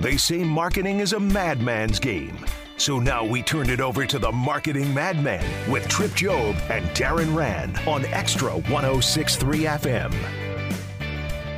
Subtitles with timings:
[0.00, 2.38] They say marketing is a madman's game.
[2.78, 7.36] So now we turned it over to the marketing madman with Tripp Job and Darren
[7.36, 10.10] Rand on Xtra 1063 FM.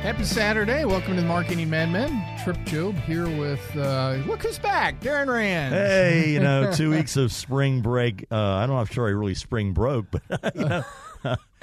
[0.03, 0.83] Happy Saturday.
[0.83, 2.21] Welcome to the Marketing Madmen.
[2.43, 5.73] Tripp Job here with, uh, look who's back, Darren Rand.
[5.73, 8.25] Hey, you know, two weeks of spring break.
[8.29, 10.21] Uh, I don't know if sure I really spring broke, but,
[10.55, 10.83] you know.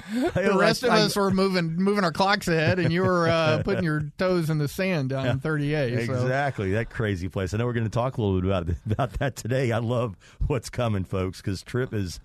[0.33, 3.83] the rest of us were moving moving our clocks ahead, and you were uh, putting
[3.83, 6.05] your toes in the sand down in 30A.
[6.05, 6.13] So.
[6.13, 7.53] Exactly, that crazy place.
[7.53, 9.71] I know we're going to talk a little bit about about that today.
[9.71, 12.19] I love what's coming, folks, because Tripp is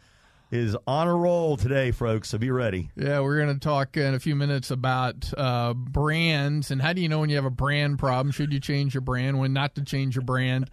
[0.50, 2.28] is on a roll today, folks.
[2.28, 2.91] So be ready.
[2.97, 7.00] Yeah, we're going to talk in a few minutes about uh, brands and how do
[7.00, 8.30] you know when you have a brand problem?
[8.30, 9.38] Should you change your brand?
[9.38, 10.70] When not to change your brand?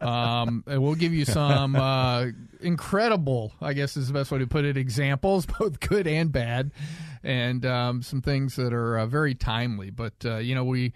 [0.00, 2.26] Um, we'll give you some uh,
[2.60, 6.70] incredible, I guess is the best way to put it, examples, both good and bad,
[7.24, 9.90] and um, some things that are uh, very timely.
[9.90, 10.92] But uh, you know, we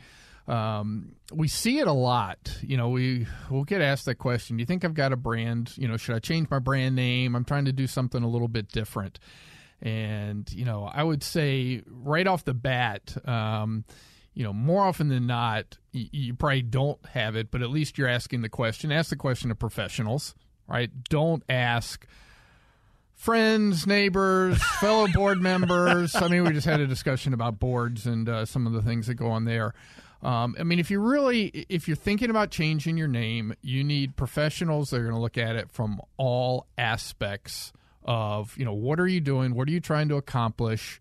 [0.50, 2.58] um, we see it a lot.
[2.60, 4.56] You know, we we'll get asked that question.
[4.56, 5.72] Do you think I've got a brand?
[5.76, 7.36] You know, should I change my brand name?
[7.36, 9.20] I'm trying to do something a little bit different.
[9.80, 13.84] And you know, I would say right off the bat, um,
[14.34, 17.96] you know, more often than not, you, you probably don't have it, but at least
[17.96, 18.90] you're asking the question.
[18.90, 20.34] Ask the question to professionals,
[20.66, 20.90] right?
[21.08, 22.06] Don't ask
[23.14, 26.16] friends, neighbors, fellow board members.
[26.16, 29.06] I mean, we just had a discussion about boards and uh, some of the things
[29.06, 29.74] that go on there.
[30.22, 34.16] Um, I mean, if you really, if you're thinking about changing your name, you need
[34.16, 37.72] professionals that are going to look at it from all aspects
[38.04, 39.54] of, you know, what are you doing?
[39.54, 41.00] What are you trying to accomplish?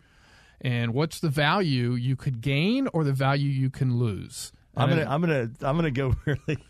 [0.61, 4.53] And what's the value you could gain or the value you can lose?
[4.75, 6.63] I'm gonna, I'm gonna, I'm gonna go really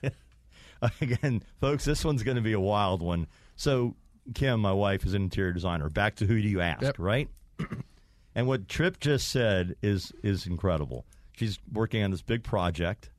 [1.01, 1.85] again, folks.
[1.85, 3.27] This one's going to be a wild one.
[3.55, 3.95] So,
[4.33, 5.89] Kim, my wife, is an interior designer.
[5.89, 6.95] Back to who do you ask, yep.
[6.97, 7.29] right?
[8.35, 11.05] and what Tripp just said is is incredible
[11.39, 13.11] She's working on this big project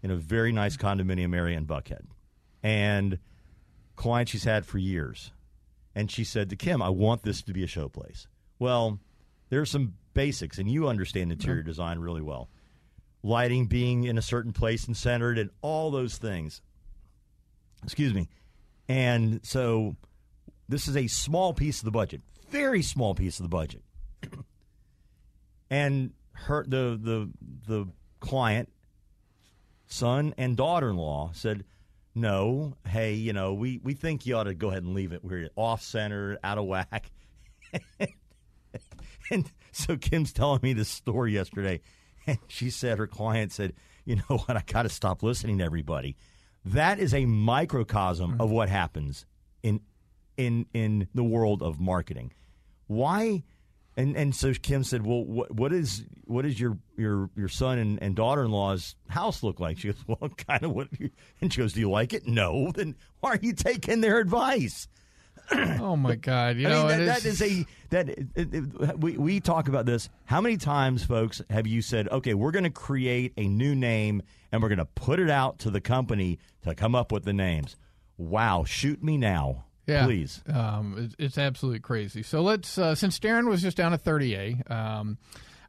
[0.00, 2.02] in a very nice condominium area in Buckhead.
[2.62, 3.18] And
[3.96, 5.32] client she's had for years.
[5.92, 8.28] And she said to Kim, I want this to be a showplace.
[8.60, 9.00] Well,
[9.48, 11.68] there's some basics, and you understand interior mm-hmm.
[11.68, 12.48] design really well.
[13.24, 16.62] Lighting being in a certain place and centered, and all those things.
[17.82, 18.28] Excuse me.
[18.88, 19.96] And so
[20.68, 23.82] this is a small piece of the budget, very small piece of the budget.
[25.70, 27.30] and her the the
[27.66, 27.88] the
[28.20, 28.70] client
[29.86, 31.64] son and daughter-in-law said
[32.14, 35.24] no hey you know we we think you ought to go ahead and leave it.
[35.24, 37.10] We're off center out of whack.
[39.30, 41.80] And so kim's telling me this story yesterday
[42.26, 43.72] and she said her client said
[44.04, 44.56] you know what?
[44.56, 46.16] I got to stop listening to everybody.
[46.64, 48.40] That is a microcosm mm-hmm.
[48.40, 49.26] of what happens
[49.62, 49.80] in
[50.36, 52.32] in in the world of marketing.
[52.86, 53.44] Why
[53.96, 57.78] and and so Kim said, "Well, what what is what is your your your son
[57.78, 60.88] and, and daughter in law's house look like?" She goes, "Well, kind of what."
[61.40, 62.70] And she goes, "Do you like it?" No.
[62.74, 64.88] Then why are you taking their advice?
[65.52, 66.56] oh my God!
[66.56, 69.86] You I know mean, that, that is a that it, it, we we talk about
[69.86, 70.08] this.
[70.24, 74.22] How many times, folks, have you said, "Okay, we're going to create a new name
[74.50, 77.32] and we're going to put it out to the company to come up with the
[77.32, 77.76] names"?
[78.16, 78.64] Wow!
[78.64, 79.66] Shoot me now.
[79.86, 80.42] Yeah, please.
[80.52, 82.22] Um, it's, it's, absolutely crazy.
[82.22, 85.18] So let's uh, since Darren was just down at 30A, um,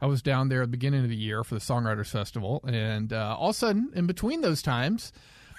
[0.01, 3.11] I was down there at the beginning of the year for the Songwriters Festival, and
[3.11, 5.11] uh, all of a sudden, in between those times,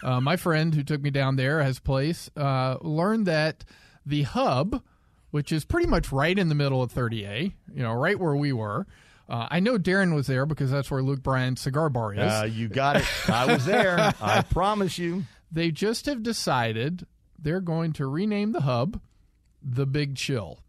[0.02, 3.64] uh, my friend who took me down there as place uh, learned that
[4.04, 4.82] the hub,
[5.30, 8.52] which is pretty much right in the middle of 30A, you know, right where we
[8.52, 8.86] were.
[9.28, 12.20] Uh, I know Darren was there because that's where Luke Bryan's cigar bar is.
[12.20, 13.28] Uh, you got it.
[13.28, 13.98] I was there.
[14.20, 15.24] I promise you.
[15.50, 17.06] They just have decided
[17.38, 19.00] they're going to rename the hub
[19.66, 20.60] the Big Chill.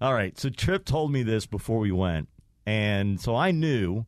[0.00, 0.38] All right.
[0.38, 2.28] So Tripp told me this before we went,
[2.66, 4.06] and so I knew.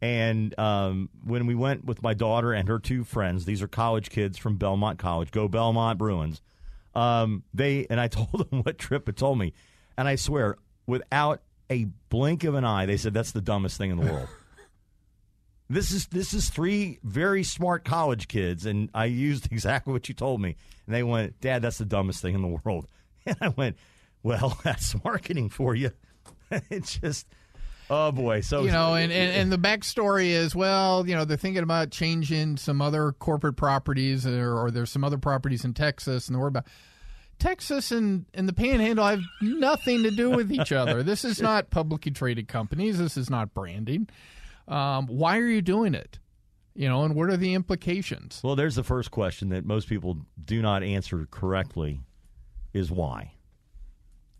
[0.00, 4.10] And um, when we went with my daughter and her two friends, these are college
[4.10, 5.32] kids from Belmont College.
[5.32, 6.40] Go Belmont Bruins.
[6.94, 9.54] Um, they and I told them what Tripp had told me,
[9.96, 10.56] and I swear,
[10.86, 14.28] without a blink of an eye, they said that's the dumbest thing in the world.
[15.70, 20.14] This is this is three very smart college kids, and I used exactly what you
[20.14, 20.56] told me.
[20.86, 22.86] And they went, "Dad, that's the dumbest thing in the world."
[23.26, 23.76] And I went,
[24.22, 25.90] "Well, that's marketing for you."
[26.50, 27.26] it's just
[27.90, 28.42] Oh boy!
[28.42, 31.90] So you know, and, and and the backstory is well, you know, they're thinking about
[31.90, 36.34] changing some other corporate properties, uh, or, or there's some other properties in Texas, and
[36.34, 36.66] the word about
[37.38, 41.02] Texas and and the Panhandle have nothing to do with each other.
[41.02, 42.98] This is not publicly traded companies.
[42.98, 44.08] This is not branding.
[44.68, 46.18] Um, why are you doing it?
[46.74, 48.40] You know, and what are the implications?
[48.44, 52.00] Well, there's the first question that most people do not answer correctly
[52.72, 53.32] is why.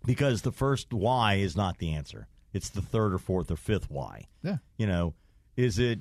[0.06, 2.28] Because the first why is not the answer.
[2.52, 4.28] It's the third or fourth or fifth why.
[4.42, 4.58] Yeah.
[4.76, 5.14] You know,
[5.56, 6.00] is it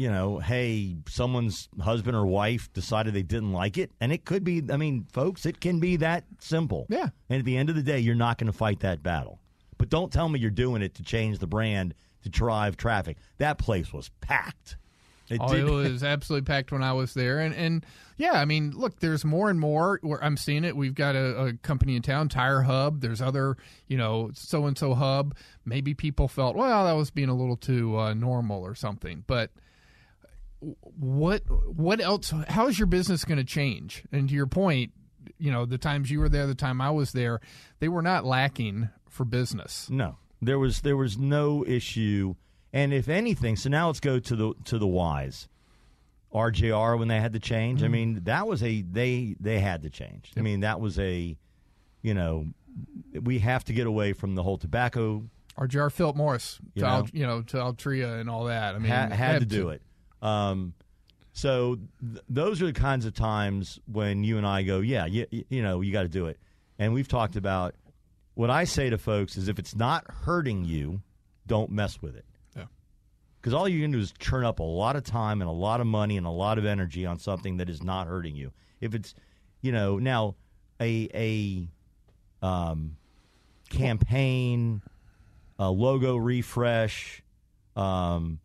[0.00, 3.90] you know, hey, someone's husband or wife decided they didn't like it.
[4.00, 6.86] And it could be, I mean, folks, it can be that simple.
[6.88, 7.08] Yeah.
[7.28, 9.40] And at the end of the day, you're not going to fight that battle.
[9.76, 13.16] But don't tell me you're doing it to change the brand to drive traffic.
[13.38, 14.76] That place was packed.
[15.28, 17.86] It, oh, it was absolutely packed when I was there, and and
[18.16, 20.00] yeah, I mean, look, there's more and more.
[20.02, 20.76] Where I'm seeing it.
[20.76, 23.00] We've got a, a company in town, Tire Hub.
[23.00, 23.56] There's other,
[23.86, 25.36] you know, so and so hub.
[25.64, 29.50] Maybe people felt, well, that was being a little too uh, normal or something, but
[30.60, 34.92] what what else how is your business going to change and to your point
[35.38, 37.40] you know the times you were there the time i was there
[37.78, 42.34] they were not lacking for business no there was there was no issue
[42.72, 45.48] and if anything so now let's go to the to the whys
[46.34, 47.86] rjr when they had to change mm-hmm.
[47.86, 50.38] i mean that was a they they had to change yep.
[50.38, 51.36] i mean that was a
[52.02, 52.46] you know
[53.22, 55.22] we have to get away from the whole tobacco
[55.58, 58.78] rjr philip morris you to know, Al, you know to altria and all that i
[58.78, 59.68] mean had, had to do to.
[59.70, 59.82] it
[60.22, 60.74] um,
[61.32, 65.26] so th- those are the kinds of times when you and I go, yeah, you,
[65.30, 66.38] you know, you got to do it.
[66.78, 67.74] And we've talked about
[68.34, 71.02] what I say to folks is if it's not hurting you,
[71.46, 72.24] don't mess with it.
[72.56, 72.64] Yeah.
[73.40, 75.80] Because all you can do is churn up a lot of time and a lot
[75.80, 78.52] of money and a lot of energy on something that is not hurting you.
[78.80, 79.14] If it's,
[79.60, 80.36] you know, now
[80.80, 81.68] a
[82.42, 82.96] a um,
[83.68, 84.82] campaign,
[85.58, 87.22] a logo refresh,
[87.76, 88.38] um,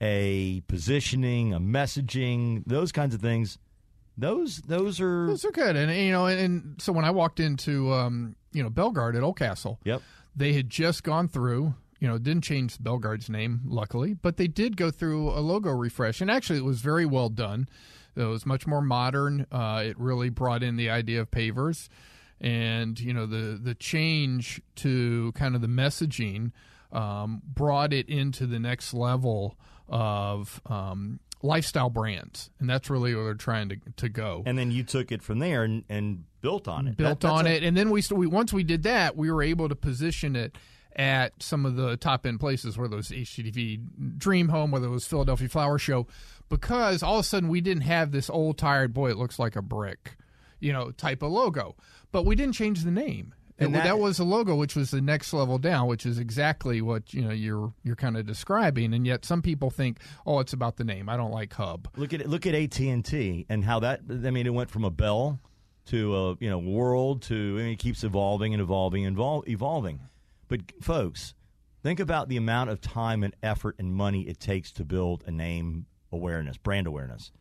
[0.00, 3.58] a positioning, a messaging, those kinds of things.
[4.18, 7.40] Those those are those are good, and you know, and, and so when I walked
[7.40, 10.02] into um, you know Belgard at Oldcastle, yep,
[10.34, 11.74] they had just gone through.
[12.00, 16.20] You know, didn't change Belgard's name, luckily, but they did go through a logo refresh,
[16.20, 17.68] and actually, it was very well done.
[18.16, 19.46] It was much more modern.
[19.52, 21.88] Uh, it really brought in the idea of pavers,
[22.40, 26.50] and you know the the change to kind of the messaging
[26.90, 29.56] um, brought it into the next level
[29.88, 34.42] of um, lifestyle brands, and that's really where they're trying to to go.
[34.44, 36.96] And then you took it from there and, and built on it.
[36.96, 39.42] Built that, on a- it, and then we, we once we did that, we were
[39.42, 40.58] able to position it
[40.94, 44.90] at some of the top end places, whether it was HGTV Dream Home, whether it
[44.90, 46.06] was Philadelphia Flower Show,
[46.50, 49.10] because all of a sudden we didn't have this old tired boy.
[49.10, 50.16] It looks like a brick,
[50.60, 51.76] you know, type of logo,
[52.10, 53.34] but we didn't change the name.
[53.58, 56.80] And that, that, was a logo which was the next level down which is exactly
[56.80, 58.92] what you know you're you're kind of describing.
[58.92, 61.08] And yet some people think oh it's about the name.
[61.08, 61.86] I don't like hub.
[61.96, 65.38] Look at look at AT&T and how that i mean it went from a bell
[65.86, 70.00] to a you know world to mean, it keeps evolving and evolving and evol- evolving
[70.48, 71.34] but folks
[71.82, 75.30] think about the amount of time and effort and money it takes to build a
[75.30, 77.32] name awareness brand awareness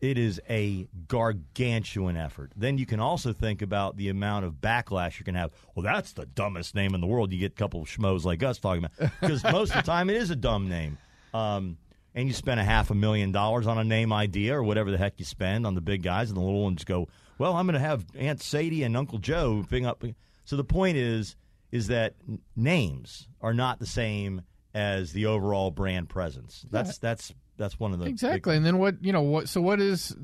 [0.00, 2.52] it is a gargantuan effort.
[2.54, 5.52] Then you can also think about the amount of backlash you can have.
[5.74, 7.32] Well, that's the dumbest name in the world.
[7.32, 10.10] You get a couple of schmoes like us talking about because most of the time
[10.10, 10.98] it is a dumb name.
[11.32, 11.78] Um,
[12.14, 14.98] and you spend a half a million dollars on a name idea or whatever the
[14.98, 17.74] heck you spend on the big guys, and the little ones go, "Well, I'm going
[17.74, 20.04] to have Aunt Sadie and Uncle Joe bring up."
[20.44, 21.36] So the point is,
[21.72, 22.14] is that
[22.54, 24.42] names are not the same
[24.74, 26.64] as the overall brand presence.
[26.70, 28.56] That's that's that's one of the exactly.
[28.56, 29.48] and then what you know what?
[29.48, 30.14] So what is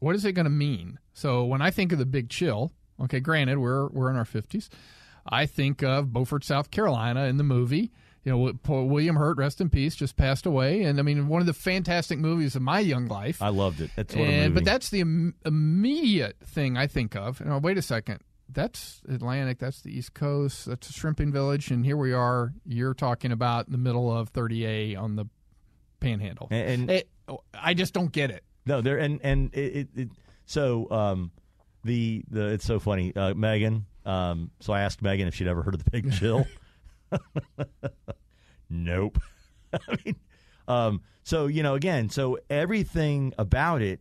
[0.00, 0.98] what is it going to mean?
[1.12, 2.72] So when I think of the Big Chill,
[3.02, 4.70] okay, granted we're we're in our fifties,
[5.28, 7.92] I think of Beaufort, South Carolina, in the movie.
[8.24, 11.46] You know, William Hurt, rest in peace, just passed away, and I mean, one of
[11.46, 13.42] the fantastic movies of my young life.
[13.42, 13.90] I loved it.
[13.96, 17.42] That's and, but that's the Im- immediate thing I think of.
[17.42, 19.58] And oh, wait a second, that's Atlantic.
[19.58, 20.66] That's the East Coast.
[20.66, 22.54] That's a shrimping village, and here we are.
[22.64, 25.26] You're talking about the middle of 30A on the
[26.00, 26.48] panhandle.
[26.50, 27.10] And, and it,
[27.52, 28.42] I just don't get it.
[28.66, 30.08] No, there and and it, it, it
[30.46, 31.30] so um,
[31.84, 33.14] the the it's so funny.
[33.14, 33.86] Uh, Megan.
[34.06, 36.46] Um, so I asked Megan if she'd ever heard of the Big Chill.
[38.70, 39.18] nope.
[39.72, 40.16] I mean,
[40.68, 44.00] um, so you know, again, so everything about it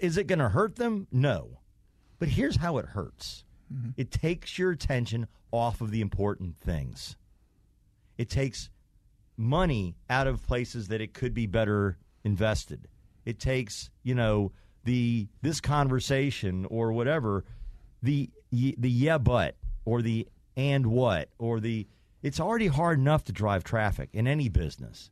[0.00, 1.06] is it going to hurt them?
[1.12, 1.60] No,
[2.18, 3.44] but here's how it hurts.
[3.72, 3.90] Mm-hmm.
[3.96, 7.16] It takes your attention off of the important things.
[8.18, 8.70] It takes
[9.36, 12.88] money out of places that it could be better invested.
[13.24, 14.52] It takes, you know,
[14.84, 17.44] the this conversation or whatever,
[18.02, 21.86] the the yeah but or the and what or the
[22.22, 25.10] it's already hard enough to drive traffic in any business.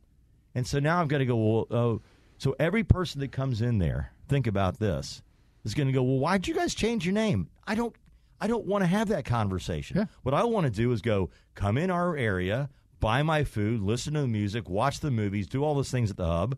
[0.53, 2.01] And so now I've got to go, well, oh,
[2.37, 5.21] so every person that comes in there, think about this,
[5.63, 7.49] is going to go, well, why'd you guys change your name?
[7.65, 7.95] I don't,
[8.41, 9.97] I don't want to have that conversation.
[9.97, 10.05] Yeah.
[10.23, 14.13] What I want to do is go, come in our area, buy my food, listen
[14.15, 16.57] to the music, watch the movies, do all those things at the hub,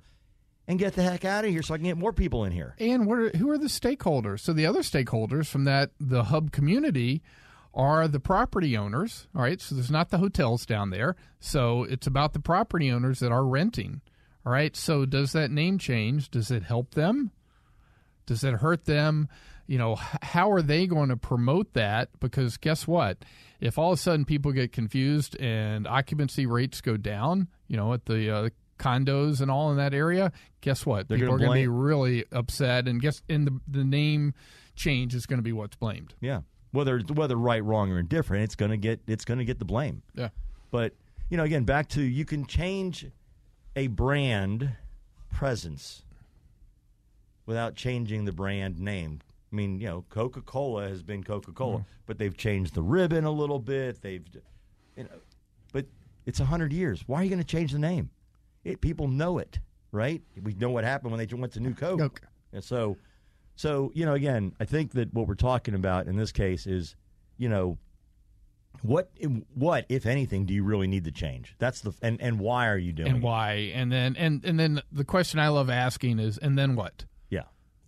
[0.67, 2.75] and get the heck out of here so I can get more people in here.
[2.79, 4.39] And what are, who are the stakeholders?
[4.39, 7.21] So the other stakeholders from that the hub community
[7.77, 9.27] are the property owners.
[9.35, 11.15] All right, so there's not the hotels down there.
[11.39, 14.01] So it's about the property owners that are renting.
[14.45, 16.31] All right, so does that name change?
[16.31, 17.31] Does it help them?
[18.25, 19.29] Does it hurt them?
[19.67, 22.09] You know, how are they going to promote that?
[22.19, 23.23] Because guess what?
[23.59, 27.93] If all of a sudden people get confused and occupancy rates go down, you know,
[27.93, 30.31] at the uh, condos and all in that area,
[30.61, 31.09] guess what?
[31.09, 34.33] They're people are gonna going to be really upset, and guess and the the name
[34.75, 36.15] change is going to be what's blamed.
[36.21, 36.41] Yeah.
[36.77, 40.03] Whether whether right, wrong, or indifferent, it's gonna get it's gonna get the blame.
[40.13, 40.29] Yeah.
[40.69, 40.93] But
[41.29, 43.07] you know, again, back to you can change
[43.75, 44.75] a brand
[45.31, 46.03] presence
[47.47, 49.21] without changing the brand name.
[49.51, 51.87] I mean, you know, Coca Cola has been Coca Cola, mm-hmm.
[52.05, 53.99] but they've changed the ribbon a little bit.
[54.01, 54.23] They've,
[54.95, 55.09] you know,
[55.71, 55.85] but
[56.25, 57.03] it's a hundred years.
[57.07, 58.09] Why are you going to change the name?
[58.65, 59.59] It, people know it,
[59.91, 60.21] right?
[60.43, 61.99] We know what happened when they went to New Coke.
[61.99, 62.21] Coke.
[62.51, 62.97] And so,
[63.57, 66.95] so you know, again, I think that what we're talking about in this case is,
[67.37, 67.77] you know,
[68.83, 69.11] what
[69.55, 71.55] what if anything do you really need to change?
[71.57, 73.23] That's the and and why are you doing And it?
[73.23, 73.71] why?
[73.73, 77.05] And then and and then the question I love asking is, and then what?
[77.29, 77.43] Yeah.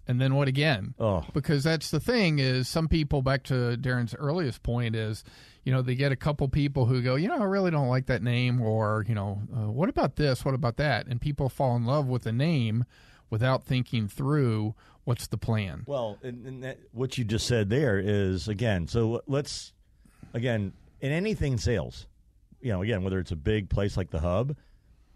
[0.08, 0.96] And then what again?
[1.00, 1.24] Oh.
[1.34, 5.24] because that's the thing is some people back to Darren's earliest point is,
[5.64, 8.08] you know, they get a couple people who go, you know, I really don't like
[8.08, 10.44] that name, or you know, uh, what about this?
[10.44, 11.06] What about that?
[11.06, 12.86] And people fall in love with a name
[13.30, 15.84] without thinking through what's the plan.
[15.86, 18.88] Well, and, and that, what you just said there is again.
[18.88, 19.74] So let's
[20.34, 22.08] again in anything sales,
[22.62, 24.56] you know, again whether it's a big place like the hub,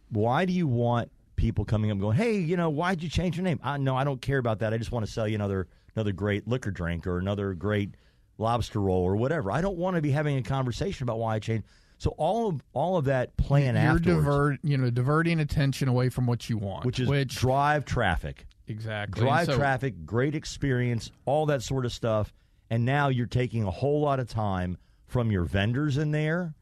[0.10, 3.44] why do you want people coming up going, hey, you know, why'd you change your
[3.44, 3.60] name?
[3.64, 4.74] I, no, I don't care about that.
[4.74, 7.96] I just want to sell you another another great liquor drink or another great
[8.38, 9.52] lobster roll or whatever.
[9.52, 11.66] I don't want to be having a conversation about why I changed.
[12.04, 16.10] So all of all of that plan You're afterwards, divert, you know, diverting attention away
[16.10, 18.46] from what you want, which is which drive traffic.
[18.68, 22.34] exactly drive So- traffic, great experience, all that sort of stuff.
[22.70, 26.56] And now you're taking a whole lot of time from your vendors in there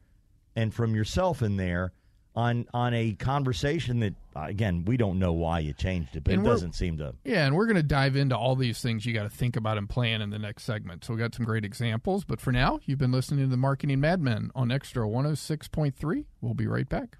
[0.54, 1.92] and from yourself in there
[2.34, 6.34] on on a conversation that uh, again we don't know why you changed it, but
[6.34, 7.14] And it doesn't seem to.
[7.24, 9.78] Yeah, and we're going to dive into all these things you got to think about
[9.78, 11.04] and plan in the next segment.
[11.04, 14.00] So we got some great examples, but for now, you've been listening to the Marketing
[14.00, 16.24] Madmen on Xtra 106.3.
[16.40, 17.18] We'll be right back.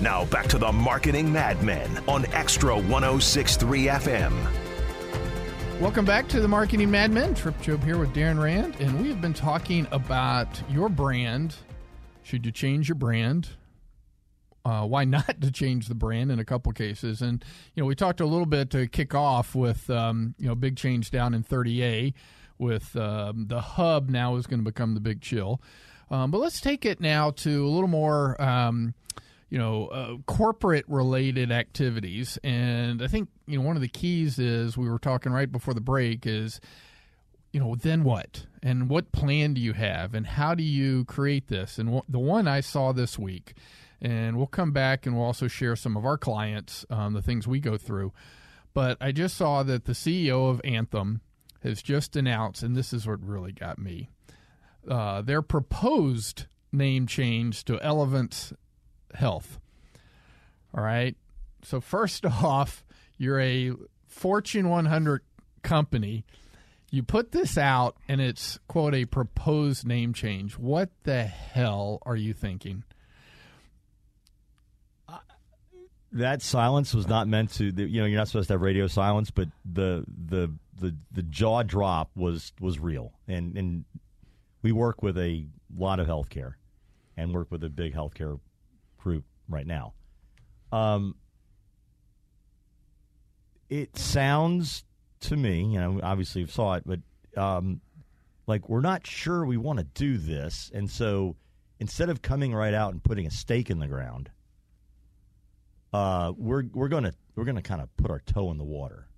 [0.00, 4.67] Now back to the Marketing Madmen on Xtra 1063 FM.
[5.80, 7.36] Welcome back to the Marketing Madmen.
[7.36, 11.54] Tripp Job here with Darren Rand, and we have been talking about your brand.
[12.24, 13.50] Should you change your brand?
[14.64, 17.22] Uh, why not to change the brand in a couple cases?
[17.22, 17.44] And
[17.76, 20.76] you know, we talked a little bit to kick off with um, you know big
[20.76, 22.12] change down in 30A
[22.58, 25.62] with um, the hub now is going to become the Big Chill.
[26.10, 28.36] Um, but let's take it now to a little more.
[29.50, 32.38] You know, uh, corporate related activities.
[32.44, 35.74] And I think, you know, one of the keys is we were talking right before
[35.74, 36.60] the break is,
[37.52, 38.46] you know, then what?
[38.62, 40.14] And what plan do you have?
[40.14, 41.78] And how do you create this?
[41.78, 43.54] And wh- the one I saw this week,
[44.02, 47.48] and we'll come back and we'll also share some of our clients, um, the things
[47.48, 48.12] we go through.
[48.74, 51.22] But I just saw that the CEO of Anthem
[51.62, 54.10] has just announced, and this is what really got me
[54.88, 58.52] uh, their proposed name change to Elevance
[59.14, 59.58] Health.
[60.74, 61.16] All right.
[61.62, 62.84] So, first off,
[63.16, 63.72] you're a
[64.06, 65.22] Fortune 100
[65.62, 66.24] company.
[66.90, 70.56] You put this out and it's, quote, a proposed name change.
[70.56, 72.84] What the hell are you thinking?
[76.12, 77.66] That silence was not meant to.
[77.66, 80.50] You know, you're not supposed to have radio silence, but the the
[80.80, 83.84] the the jaw drop was was real, and and
[84.62, 85.44] we work with a
[85.76, 86.54] lot of healthcare,
[87.14, 88.40] and work with a big healthcare
[88.98, 89.94] group right now.
[90.72, 91.14] Um,
[93.70, 94.84] it sounds
[95.20, 97.00] to me, you know, obviously you saw it, but
[97.40, 97.80] um,
[98.46, 101.36] like we're not sure we want to do this, and so
[101.80, 104.30] instead of coming right out and putting a stake in the ground,
[105.92, 109.08] uh, we're we're gonna we're gonna kind of put our toe in the water,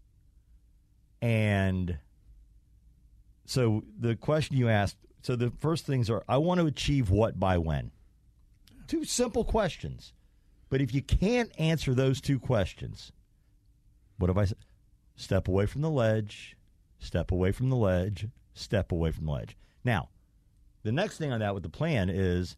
[1.20, 1.98] and
[3.44, 4.96] so the question you asked.
[5.22, 7.90] So the first things are: I want to achieve what by when.
[8.90, 10.14] Two simple questions,
[10.68, 13.12] but if you can't answer those two questions,
[14.18, 14.58] what have I said?
[15.14, 16.56] Step away from the ledge.
[16.98, 18.26] Step away from the ledge.
[18.52, 19.56] step away from the ledge.
[19.84, 20.08] Now,
[20.82, 22.56] the next thing on that with the plan is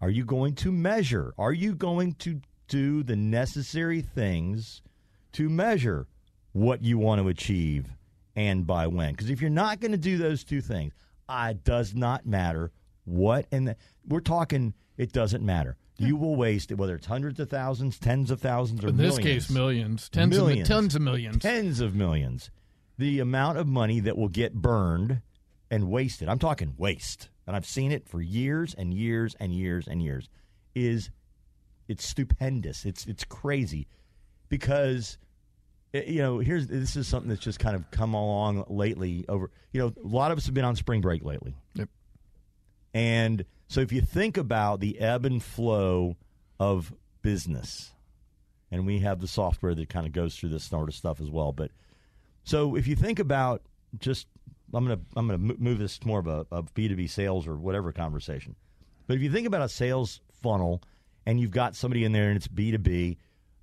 [0.00, 1.34] are you going to measure?
[1.36, 4.82] Are you going to do the necessary things
[5.32, 6.06] to measure
[6.52, 7.88] what you want to achieve
[8.36, 9.14] and by when?
[9.14, 10.92] Because if you're not going to do those two things,
[11.28, 12.70] it does not matter
[13.04, 13.74] what, and
[14.06, 15.76] we're talking, it doesn't matter.
[15.98, 19.16] You will waste it, whether it's hundreds of thousands, tens of thousands, or In this
[19.18, 19.46] millions.
[19.46, 20.68] case, millions, tens Millions.
[20.68, 21.38] of tons of millions.
[21.38, 22.50] tens of millions.
[22.98, 25.20] The amount of money that will get burned
[25.70, 29.86] and wasted, I'm talking waste, and I've seen it for years and years and years
[29.86, 30.28] and years,
[30.74, 31.10] is
[31.88, 32.84] it's stupendous.
[32.84, 33.86] It's it's crazy
[34.48, 35.18] because
[35.94, 39.50] eh, you know here's this is something that's just kind of come along lately over
[39.72, 41.88] you know a lot of us have been on spring break lately Yep.
[42.94, 46.16] And so if you think about the ebb and flow
[46.60, 47.92] of business,
[48.70, 51.30] and we have the software that kind of goes through this sort of stuff as
[51.30, 51.52] well.
[51.52, 51.70] But
[52.44, 53.62] so if you think about
[53.98, 54.26] just,
[54.74, 57.92] I'm gonna I'm gonna move this to more of a, a B2B sales or whatever
[57.92, 58.56] conversation.
[59.06, 60.82] But if you think about a sales funnel,
[61.26, 63.16] and you've got somebody in there and it's B2B,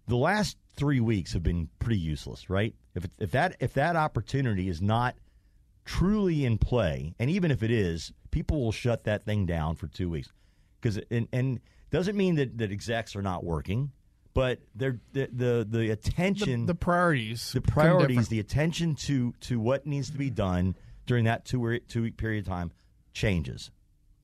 [0.07, 2.73] the last three weeks have been pretty useless, right?
[2.95, 5.15] If if that if that opportunity is not
[5.85, 9.87] truly in play, and even if it is, people will shut that thing down for
[9.87, 10.31] two weeks
[10.81, 11.59] because and, and
[11.91, 13.91] doesn't mean that, that execs are not working,
[14.33, 17.51] but they're the the, the The, attention, the priorities.
[17.51, 22.03] the priorities, the attention to to what needs to be done during that two two
[22.03, 22.71] week period of time
[23.13, 23.71] changes.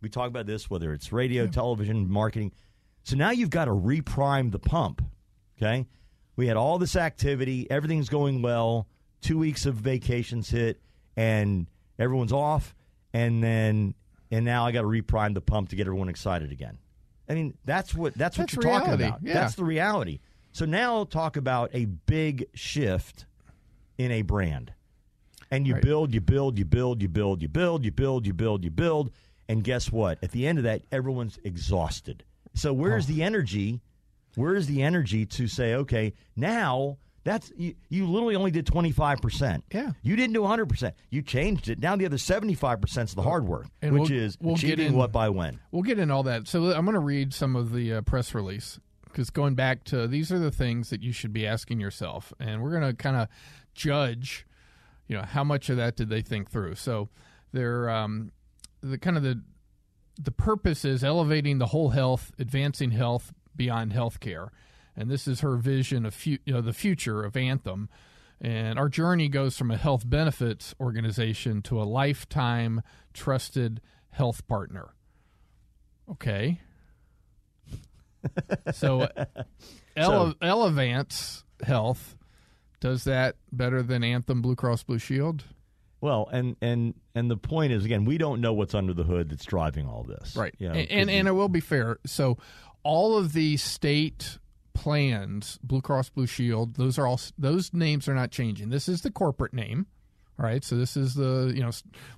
[0.02, 2.52] We talk about this whether it's radio, television, marketing.
[3.04, 5.02] So now you've got to reprime the pump.
[5.58, 5.88] Okay,
[6.36, 8.88] we had all this activity, everything's going well.
[9.22, 10.80] Two weeks of vacations hit,
[11.18, 11.66] and
[11.98, 12.76] everyone's off,
[13.16, 13.94] and then
[14.32, 16.78] and now I got to reprime the pump to get everyone excited again.
[17.30, 19.20] I mean, that's what that's, That's what you're talking about.
[19.24, 19.34] yeah.
[19.34, 20.20] That's the reality.
[20.52, 23.26] So now talk about a big shift
[23.98, 24.74] in a brand.
[25.52, 25.84] And you Right.
[25.84, 29.12] build, you build, you build, you build, you build, you build, you build, you build,
[29.48, 30.18] and guess what?
[30.24, 32.24] At the end of that, everyone's exhausted.
[32.56, 33.14] So where's Oh.
[33.14, 33.82] the energy?
[34.36, 39.64] Where's the energy to say, okay, now that's you, you literally only did 25%.
[39.74, 39.92] Yeah.
[40.02, 40.94] You didn't do 100%.
[41.10, 41.80] You changed it.
[41.80, 44.94] Now the other 75% is the hard work, And which we'll- is we'll get in-
[44.94, 45.60] what by when.
[45.72, 46.48] We'll get into all that.
[46.48, 50.08] So I'm going to read some of the uh, press release because going back to
[50.08, 53.16] these are the things that you should be asking yourself, and we're going to kind
[53.18, 53.28] of
[53.74, 54.46] judge,
[55.08, 56.76] you know, how much of that did they think through.
[56.76, 57.10] So
[57.54, 58.32] they're um,
[58.82, 59.42] the kind of the
[60.22, 64.50] the purpose is elevating the whole health, advancing health beyond healthcare,
[64.96, 67.90] and this is her vision of fu- you know, the future of Anthem.
[68.42, 72.82] And our journey goes from a health benefits organization to a lifetime
[73.14, 74.94] trusted health partner.
[76.10, 76.62] Okay.
[78.74, 79.08] So,
[79.96, 82.18] Ele- Elevance Health
[82.80, 85.44] does that better than Anthem Blue Cross Blue Shield?
[86.02, 89.30] Well, and and and the point is again, we don't know what's under the hood
[89.30, 90.36] that's driving all this.
[90.36, 90.54] Right.
[90.58, 92.00] You know, and, and and I will be fair.
[92.06, 92.38] So
[92.84, 94.38] all of the state
[94.76, 98.70] plans, Blue Cross Blue Shield, those are all those names are not changing.
[98.70, 99.88] This is the corporate name.
[100.38, 100.64] All right.
[100.64, 101.72] So this is the, you know,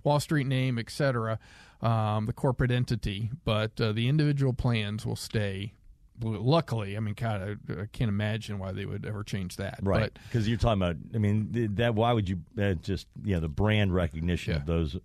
[0.04, 1.38] Wall Street name, et cetera,
[1.82, 5.74] um, the corporate entity, but uh, the individual plans will stay.
[6.20, 9.80] Luckily, I mean, God, I, I can't imagine why they would ever change that.
[9.84, 10.96] right because you're talking about.
[11.14, 14.60] I mean, that why would you uh, just you know the brand recognition Yeah.
[14.62, 14.98] of those.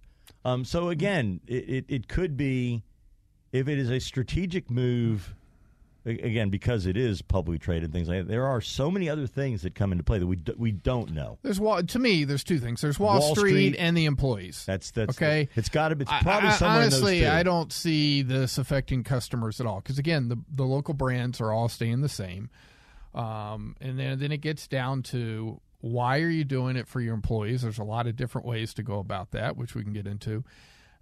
[0.46, 2.82] Um, so again, it, it it could be
[3.52, 5.34] if it is a strategic move.
[6.04, 8.28] Again, because it is publicly traded, things like that.
[8.28, 11.12] There are so many other things that come into play that we d- we don't
[11.12, 11.38] know.
[11.42, 12.80] there's Wall, to me, there's two things.
[12.80, 14.64] There's Wall, Wall Street, Street- and the employees.
[14.66, 15.48] That's that's Okay.
[15.54, 16.02] It's got to be.
[16.02, 17.36] It's I- probably I- somewhere honestly, in those two.
[17.38, 21.52] I don't see this affecting customers at all because again, the the local brands are
[21.52, 22.50] all staying the same,
[23.14, 27.14] um, and then then it gets down to why are you doing it for your
[27.14, 27.62] employees?
[27.62, 30.44] There's a lot of different ways to go about that, which we can get into.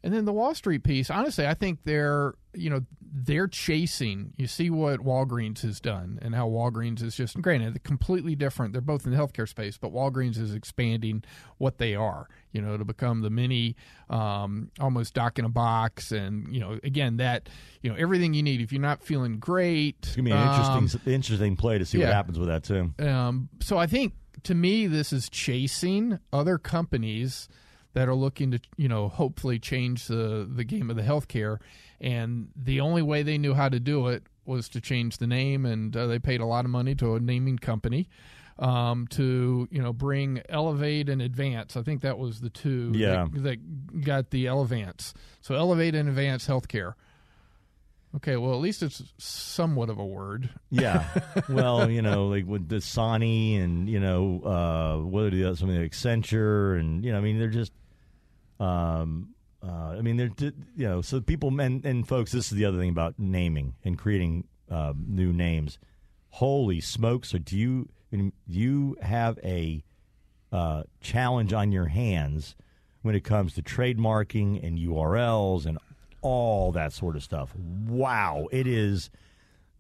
[0.03, 2.81] And then the Wall Street piece, honestly, I think they're you know
[3.13, 4.33] they're chasing.
[4.37, 8.73] You see what Walgreens has done and how Walgreens is just granted completely different.
[8.73, 11.23] They're both in the healthcare space, but Walgreens is expanding
[11.59, 12.29] what they are.
[12.53, 13.77] You know to become the mini,
[14.09, 17.49] um, almost doc in a box, and you know again that
[17.83, 19.97] you know everything you need if you're not feeling great.
[20.03, 22.93] It's gonna be an um, interesting interesting play to see what happens with that too.
[23.07, 27.49] um, so I think to me, this is chasing other companies
[27.95, 31.59] that are looking to, you know, hopefully change the the game of the healthcare.
[32.01, 35.67] And the only way they knew how to do it was to change the name,
[35.67, 38.09] and uh, they paid a lot of money to a naming company
[38.59, 41.77] um, to, you know, bring Elevate and Advance.
[41.77, 43.27] I think that was the two Yeah.
[43.33, 45.13] that, that got the Elevance.
[45.41, 46.95] So Elevate and Advance Healthcare.
[48.17, 50.51] Okay, well, at least it's somewhat of a word.
[50.71, 51.07] Yeah.
[51.49, 55.69] well, you know, like with the Sony and you know, uh, what are the some
[55.69, 57.73] of the Accenture and you know, I mean, they're just
[58.61, 62.33] um, Uh, I mean, they're you know, so people and, and folks.
[62.33, 65.79] This is the other thing about naming and creating uh, new names.
[66.31, 67.35] Holy smokes!
[67.35, 69.85] Or do you do you have a
[70.53, 72.55] uh, challenge on your hands
[73.03, 75.79] when it comes to trademarking and URLs and
[76.23, 77.55] all that sort of stuff?
[77.57, 79.11] Wow, it is.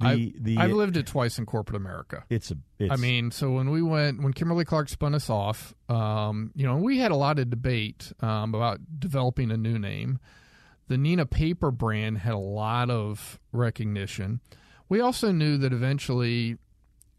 [0.01, 2.25] The, I've, the, I've lived it twice in corporate America.
[2.31, 2.57] It's a.
[2.79, 6.67] It's, I mean, so when we went, when Kimberly Clark spun us off, um, you
[6.67, 10.19] know, we had a lot of debate um, about developing a new name.
[10.89, 14.41] The Neenah Paper brand had a lot of recognition.
[14.89, 16.57] We also knew that eventually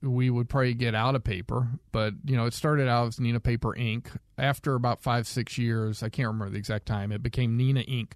[0.01, 3.43] we would probably get out of paper, but you know, it started out as Neenah
[3.43, 4.07] Paper Inc.
[4.37, 8.13] After about five, six years, I can't remember the exact time, it became Neenah Inc.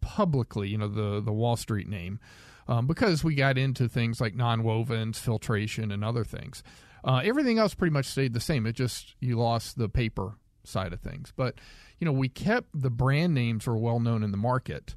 [0.00, 2.18] publicly, you know, the the Wall Street name
[2.68, 6.62] um, because we got into things like nonwovens, filtration, and other things.
[7.04, 8.66] Uh, everything else pretty much stayed the same.
[8.66, 11.54] It just you lost the paper side of things, but
[11.98, 14.96] you know we kept the brand names were well known in the market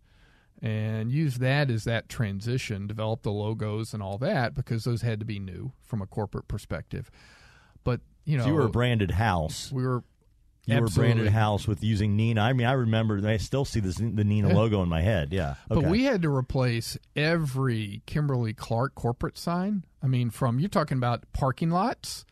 [0.61, 5.19] and used that as that transition, developed the logos and all that because those had
[5.19, 7.09] to be new from a corporate perspective.
[7.83, 9.71] But you know, so you were a branded house.
[9.71, 10.03] We were
[10.69, 11.09] you Absolutely.
[11.09, 12.41] were branded house with using Neenah.
[12.41, 13.25] I mean, I remember.
[13.27, 15.33] I still see this, the Neenah logo in my head.
[15.33, 15.81] Yeah, okay.
[15.81, 19.83] but we had to replace every Kimberly Clark corporate sign.
[20.03, 22.25] I mean, from you're talking about parking lots,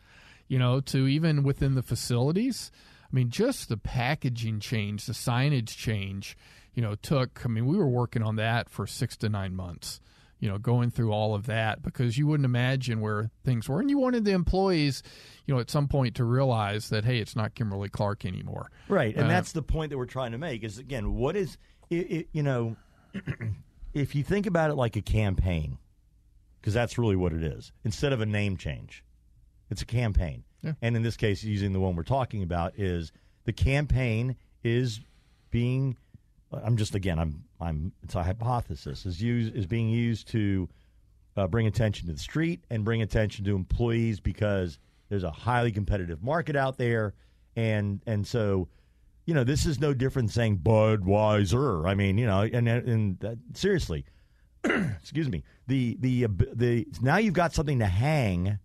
[0.47, 2.71] you know, to even within the facilities.
[3.03, 6.37] I mean, just the packaging change, the signage change,
[6.73, 7.45] you know, took.
[7.45, 10.01] I mean, we were working on that for six to nine months
[10.39, 13.79] you know, going through all of that because you wouldn't imagine where things were.
[13.79, 15.01] And you wanted the employees,
[15.45, 18.69] you know, at some point to realize that, hey, it's not Kimberly Clark anymore.
[18.87, 19.15] Right.
[19.15, 21.57] And uh, that's the point that we're trying to make is, again, what is,
[21.89, 22.75] it, it, you know,
[23.93, 25.79] if you think about it like a campaign,
[26.61, 29.03] because that's really what it is, instead of a name change,
[29.69, 30.43] it's a campaign.
[30.61, 30.73] Yeah.
[30.81, 33.11] And in this case, using the one we're talking about, is
[33.45, 34.99] the campaign is
[35.49, 35.97] being
[36.51, 37.91] I'm just again, I'm, I'm.
[38.03, 40.69] It's a hypothesis is used is being used to
[41.35, 44.79] uh, bring attention to the street and bring attention to employees because
[45.09, 47.13] there's a highly competitive market out there,
[47.55, 48.69] and and so,
[49.25, 51.87] you know, this is no different than saying Budweiser.
[51.87, 54.05] I mean, you know, and and uh, seriously,
[54.63, 58.57] excuse me, the the the now you've got something to hang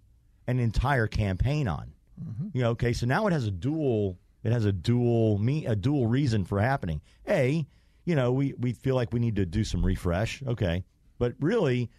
[0.46, 1.92] an entire campaign on.
[2.22, 2.48] Mm-hmm.
[2.52, 5.76] You know, okay, so now it has a dual it has a dual me a
[5.76, 7.00] dual reason for happening.
[7.28, 7.66] A,
[8.04, 10.42] you know, we we feel like we need to do some refresh.
[10.46, 10.84] Okay,
[11.18, 11.90] but really,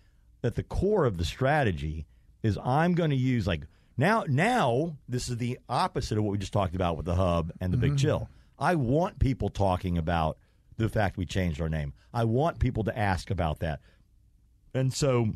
[0.43, 2.05] at the core of the strategy
[2.41, 3.61] is I'm going to use like
[3.97, 7.51] now now this is the opposite of what we just talked about with the hub
[7.61, 7.89] and the mm-hmm.
[7.95, 8.29] big chill.
[8.59, 10.37] I want people talking about
[10.77, 11.93] the fact we changed our name.
[12.13, 13.79] I want people to ask about that.
[14.73, 15.29] And so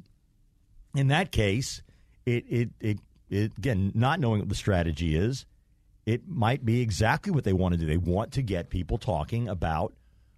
[0.95, 1.81] in that case,
[2.25, 5.45] it it it, it again not knowing what the strategy is
[6.07, 7.85] it might be exactly what they want to do.
[7.85, 9.93] They want to get people talking about,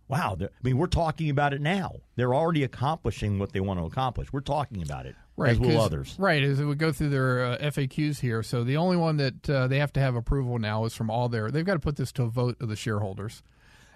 [0.07, 1.97] wow, I mean, we're talking about it now.
[2.15, 4.33] They're already accomplishing what they want to accomplish.
[4.33, 6.15] We're talking about it, right, as will others.
[6.17, 8.41] Right, as we go through their uh, FAQs here.
[8.41, 11.29] So the only one that uh, they have to have approval now is from all
[11.29, 13.43] their, they've got to put this to a vote of the shareholders.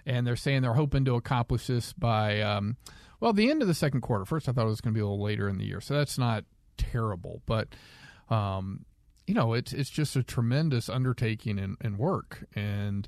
[0.05, 2.77] And they're saying they're hoping to accomplish this by, um,
[3.19, 4.25] well, the end of the second quarter.
[4.25, 5.81] First, I thought it was going to be a little later in the year.
[5.81, 6.43] So that's not
[6.77, 7.41] terrible.
[7.47, 7.69] But,
[8.29, 8.85] um,
[9.27, 12.45] you know, it's it's just a tremendous undertaking and, and work.
[12.55, 13.07] And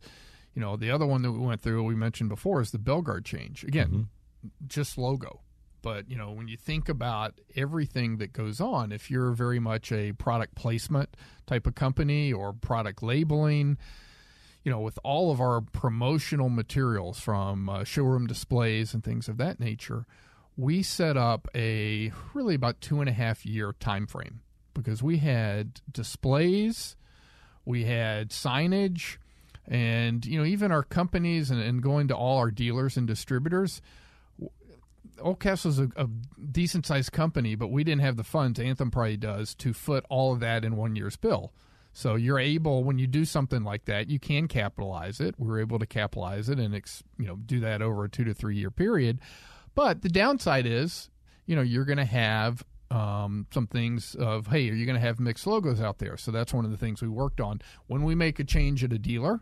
[0.54, 3.26] you know, the other one that we went through, we mentioned before, is the Belgard
[3.26, 3.64] change.
[3.64, 4.50] Again, mm-hmm.
[4.68, 5.42] just logo.
[5.82, 9.92] But you know, when you think about everything that goes on, if you're very much
[9.92, 13.78] a product placement type of company or product labeling,
[14.64, 19.38] you know, with all of our promotional materials from uh, showroom displays and things of
[19.38, 20.08] that nature,
[20.58, 24.40] we set up a really about two and a half year time frame
[24.76, 26.96] because we had displays,
[27.66, 29.18] we had signage,
[29.68, 33.82] and you know even our companies and, and going to all our dealers and distributors.
[35.20, 36.08] Oldcastle's a, a
[36.52, 38.60] decent sized company, but we didn't have the funds.
[38.60, 41.54] Anthem probably does to foot all of that in one year's bill.
[41.94, 45.36] So you're able when you do something like that, you can capitalize it.
[45.38, 48.26] We were able to capitalize it and ex, you know do that over a two
[48.26, 49.20] to three year period.
[49.76, 51.10] But the downside is,
[51.46, 55.06] you know, you're going to have um, some things of hey, are you going to
[55.06, 56.18] have mixed logos out there?
[56.18, 57.62] So that's one of the things we worked on.
[57.88, 59.42] When we make a change at a dealer,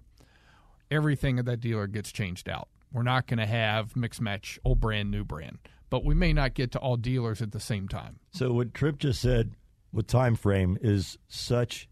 [0.90, 2.70] everything at that dealer gets changed out.
[2.92, 5.58] We're not going to have mix match old brand, new brand,
[5.90, 8.20] but we may not get to all dealers at the same time.
[8.32, 9.52] So what Tripp just said
[9.92, 11.90] with time frame is such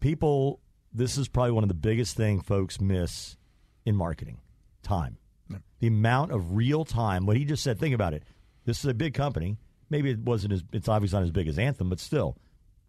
[0.00, 0.60] people.
[0.92, 3.36] This is probably one of the biggest thing folks miss
[3.84, 4.38] in marketing:
[4.82, 5.16] time.
[5.50, 5.58] Yeah.
[5.80, 7.26] The amount of real time.
[7.26, 7.80] What he just said.
[7.80, 8.22] Think about it.
[8.66, 9.56] This is a big company
[9.94, 12.36] maybe it wasn't as it's obviously not as big as Anthem, but still,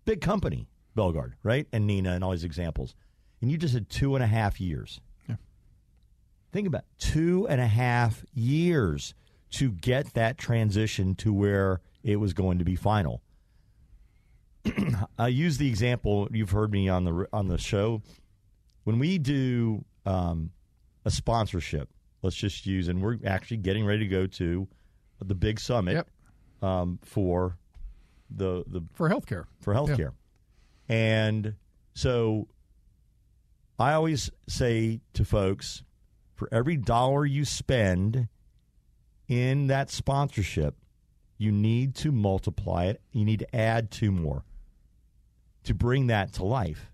[0.06, 1.68] big company, Belgard, right?
[1.72, 2.96] And Neenah and all these examples.
[3.42, 5.00] And you just had two and a half years.
[5.30, 5.36] Yeah.
[6.52, 9.14] Think about it, two and a half years
[9.52, 13.22] to get that transition to where it was going to be final.
[15.20, 18.02] I use the example you've heard me on the on the show
[18.84, 20.50] when we do um,
[21.06, 21.88] a sponsorship.
[22.24, 24.68] Let's just use, and we're actually getting ready to go to
[25.24, 26.08] the big summit Yep.
[26.66, 27.58] Um, for
[28.30, 29.46] the the For healthcare.
[29.62, 30.12] for healthcare.
[30.90, 31.56] And
[31.94, 32.48] so
[33.78, 35.84] I always say to folks
[36.36, 38.28] for every dollar you spend
[39.28, 40.76] in that sponsorship,
[41.38, 43.02] you need to multiply it.
[43.12, 44.44] You need to add two more
[45.64, 46.92] to bring that to life.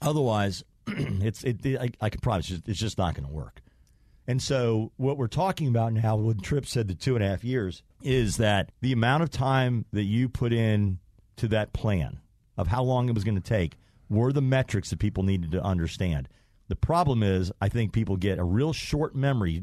[0.00, 3.60] Otherwise, it's it, I, I can promise you, it's just not going to work.
[4.28, 7.44] And so, what we're talking about now, when Tripp said the two and a half
[7.44, 10.98] years, is that the amount of time that you put in
[11.36, 12.18] to that plan
[12.56, 13.76] of how long it was going to take
[14.08, 16.28] were the metrics that people needed to understand.
[16.68, 19.62] The problem is, I think people get a real short memory,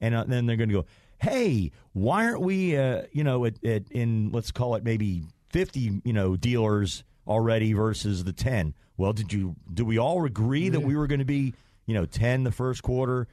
[0.00, 0.86] and uh, then they're going to go,
[1.18, 6.00] "Hey, why aren't we, uh, you know, at, at, in let's call it maybe fifty,
[6.04, 8.74] you know, dealers already versus the ten?
[8.96, 11.54] Well, did you do we all agree that we were going to be,
[11.86, 13.26] you know, ten the first quarter,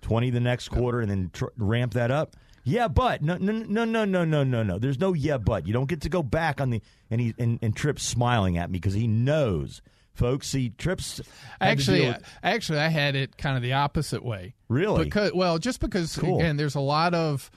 [0.00, 2.36] twenty the next quarter, and then tr- ramp that up?
[2.64, 4.78] Yeah, but no, no, no, no, no, no, no, no.
[4.78, 5.66] There's no yeah, but.
[5.66, 8.70] You don't get to go back on the and he and, and Tripp's smiling at
[8.70, 9.80] me because he knows,
[10.14, 10.48] folks.
[10.48, 11.20] See, Tripp's
[11.60, 14.54] Actually, with- actually, I had it kind of the opposite way.
[14.68, 15.04] Really?
[15.04, 16.38] Because well, just because Cool.
[16.38, 17.50] again, there's a lot of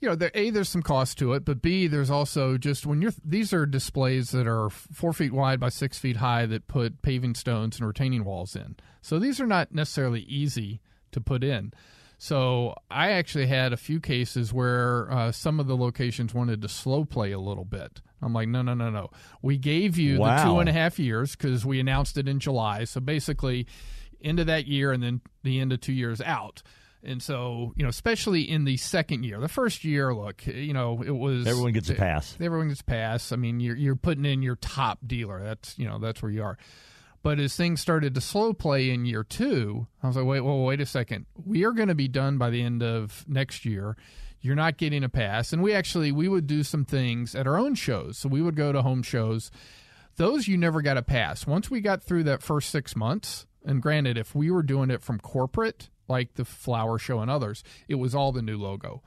[0.00, 3.00] you know, there, a there's some cost to it, but b there's also just when
[3.00, 7.02] you're these are displays that are four feet wide by six feet high that put
[7.02, 8.76] paving stones and retaining walls in.
[9.00, 10.80] So these are not necessarily easy
[11.12, 11.72] to put in.
[12.18, 16.68] So I actually had a few cases where uh, some of the locations wanted to
[16.68, 18.00] slow play a little bit.
[18.22, 19.10] I'm like, no, no, no, no.
[19.42, 22.84] We gave you the two and a half years because we announced it in July.
[22.84, 23.66] So basically,
[24.22, 26.62] end of that year and then the end of two years out.
[27.04, 31.02] And so, you know, especially in the second year, the first year, look, you know,
[31.02, 32.36] it was everyone gets a pass.
[32.40, 33.32] Everyone gets a pass.
[33.32, 35.42] I mean, you're you're putting in your top dealer.
[35.42, 36.58] That's you know that's where you are.
[37.22, 40.64] But as things started to slow play in year two, I was like, wait, well,
[40.64, 41.26] wait a second.
[41.44, 43.96] We are going to be done by the end of next year.
[44.40, 45.52] You're not getting a pass.
[45.52, 48.18] And we actually we would do some things at our own shows.
[48.18, 49.52] So we would go to home shows.
[50.16, 51.46] Those you never got a pass.
[51.46, 55.00] Once we got through that first six months, and granted, if we were doing it
[55.00, 59.02] from corporate, like the flower show and others, it was all the new logo.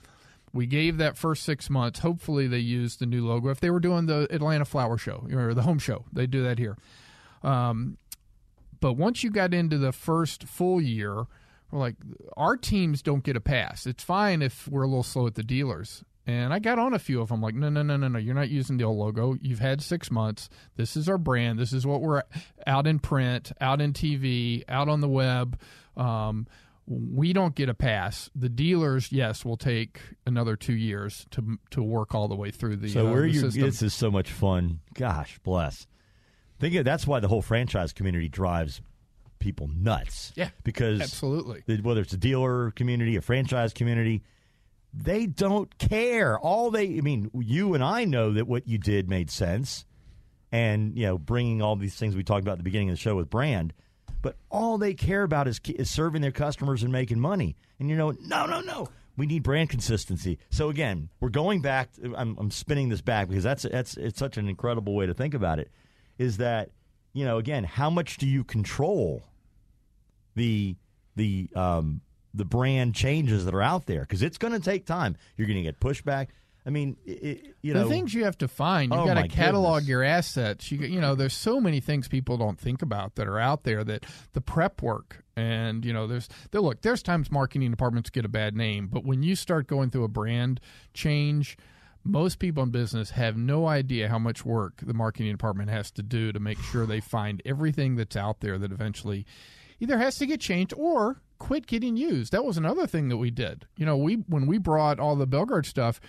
[0.53, 1.99] We gave that first six months.
[1.99, 3.49] Hopefully, they used the new logo.
[3.49, 6.57] If they were doing the Atlanta Flower Show or the home show, they do that
[6.57, 6.77] here.
[7.43, 7.97] Um,
[8.79, 11.25] but once you got into the first full year,
[11.71, 11.95] we're like,
[12.37, 13.85] our teams don't get a pass.
[13.85, 16.03] It's fine if we're a little slow at the dealers.
[16.27, 18.17] And I got on a few of them, like, no, no, no, no, no.
[18.17, 19.35] You're not using the old logo.
[19.41, 20.49] You've had six months.
[20.75, 21.59] This is our brand.
[21.59, 22.23] This is what we're
[22.65, 25.59] out in print, out in TV, out on the web.
[25.95, 26.47] Um,
[26.87, 28.29] we don't get a pass.
[28.35, 32.77] The dealers, yes, will take another two years to to work all the way through
[32.77, 33.61] the, So uh, where the you system.
[33.61, 34.79] this is so much fun.
[34.95, 35.85] Gosh, bless.
[36.59, 38.81] Think of, that's why the whole franchise community drives
[39.39, 40.31] people nuts.
[40.35, 41.63] Yeah, because absolutely.
[41.81, 44.23] whether it's a dealer community, a franchise community,
[44.93, 46.39] they don't care.
[46.39, 49.85] All they, I mean, you and I know that what you did made sense,
[50.51, 53.01] and you know, bringing all these things we talked about at the beginning of the
[53.01, 53.73] show with brand.
[54.21, 57.55] But all they care about is, is serving their customers and making money.
[57.77, 58.87] And you know, no, no, no.
[59.17, 60.39] We need brand consistency.
[60.49, 61.89] So again, we're going back.
[62.15, 65.33] I'm, I'm spinning this back because that's that's it's such an incredible way to think
[65.33, 65.69] about it.
[66.17, 66.69] Is that
[67.13, 69.23] you know again, how much do you control
[70.35, 70.75] the
[71.15, 72.01] the um,
[72.33, 75.15] the brand changes that are out there because it's going to take time.
[75.37, 76.27] You're going to get pushback.
[76.67, 79.81] I mean, it, you the things you have to find you Oh, got to catalog
[79.81, 79.89] goodness.
[79.89, 83.39] your assets you you know there's so many things people don't think about that are
[83.39, 87.69] out there that the prep work and you know there's there look there's times marketing
[87.69, 90.59] departments get a bad name but when you start going through a brand
[90.91, 91.55] change
[92.05, 96.03] most people in business have no idea how much work the marketing department has to
[96.03, 99.25] do to make sure they find everything that's out there that eventually
[99.79, 102.31] either has to get changed or quit getting used.
[102.31, 103.65] That was another thing that we did.
[103.75, 105.99] You know, we when we brought all the Belgard stuff,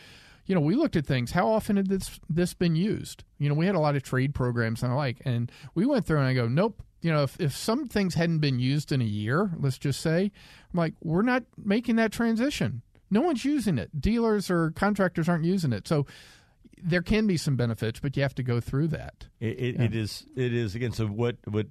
[0.45, 1.33] you know, we looked at things.
[1.33, 3.25] How often had this this been used?
[3.39, 6.07] You know, we had a lot of trade programs and the like, and we went
[6.07, 6.83] through and I go, nope.
[7.03, 10.33] You know, if, if some things hadn't been used in a year, let's just say,
[10.73, 12.83] I'm like, we're not making that transition.
[13.11, 14.01] No one's using it.
[14.01, 15.87] Dealers or contractors aren't using it.
[15.87, 16.07] So
[16.83, 19.27] there can be some benefits, but you have to go through that.
[19.41, 20.25] It, it, it is.
[20.37, 20.93] It is again.
[20.93, 21.37] So what?
[21.45, 21.67] What?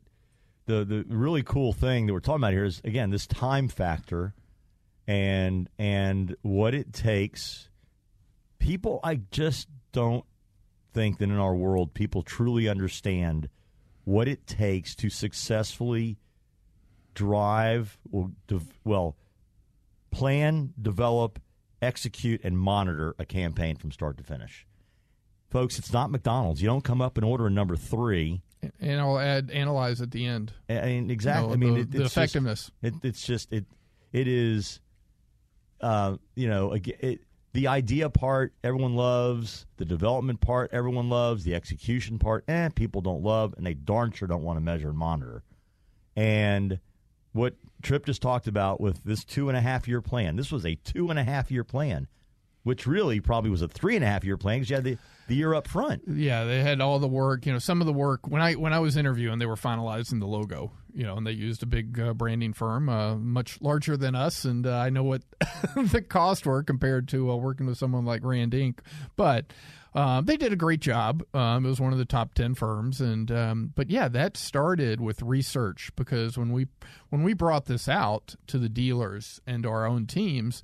[0.67, 4.33] The the really cool thing that we're talking about here is again this time factor,
[5.07, 7.69] and and what it takes.
[8.57, 10.25] People, I just don't
[10.91, 13.49] think that in our world people truly understand
[14.05, 16.17] what it takes to successfully
[17.13, 17.97] drive,
[18.47, 19.15] dev- well,
[20.15, 21.39] plan, develop,
[21.82, 24.65] execute, and monitor a campaign from start to finish.
[25.49, 26.62] Folks, it's not McDonald's.
[26.62, 28.41] You don't come up and order a number three.
[28.80, 30.51] And I'll add analyze at the end.
[30.69, 31.47] I mean, exactly.
[31.49, 32.71] No, I mean, the- it, the it's just- effectiveness.
[32.82, 33.65] it, it's just it.
[34.12, 34.80] It is,
[35.82, 41.54] uh, you know, it, the idea part everyone loves, the development part everyone loves, the
[41.54, 44.97] execution part, eh, people don't love, and they darn sure don't want to measure and
[44.97, 45.43] monitor.
[46.15, 46.80] And
[47.35, 50.65] what Tripp just talked about with this two and a half year plan, this was
[50.65, 52.07] a two and a half year plan,
[52.63, 54.97] which really probably was a three and a half year plan because you had the,
[55.27, 56.03] the year up front.
[56.07, 57.45] Yeah, they had all the work.
[57.45, 60.19] You know, some of the work when I when I was interviewing, they were finalizing
[60.21, 60.71] the logo.
[60.93, 64.45] You know, and they used a big uh, branding firm, uh, much larger than us,
[64.45, 65.23] and uh, I know what
[65.75, 68.79] the cost were compared to uh, working with someone like Rand Inc.
[69.17, 69.51] But
[69.95, 71.23] um, they did a great job.
[71.34, 74.99] Um, it was one of the top ten firms, and um, but yeah, that started
[75.01, 76.67] with research because when we
[77.10, 80.62] when we brought this out to the dealers and our own teams,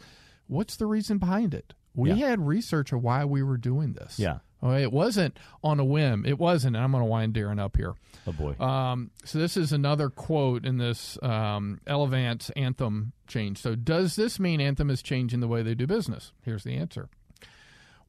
[0.48, 1.74] what's the reason behind it?
[1.96, 2.28] We Yeah.
[2.30, 4.20] had research of why we were doing this.
[4.20, 4.40] Yeah.
[4.64, 6.24] It wasn't on a whim.
[6.24, 6.76] It wasn't.
[6.76, 7.96] And I'm going to wind Darren up here.
[8.28, 8.54] Oh boy.
[8.64, 13.58] Um, so this is another quote in this um, Elevance Anthem change.
[13.58, 16.32] So does this mean Anthem is changing the way they do business?
[16.44, 17.10] Here's the answer.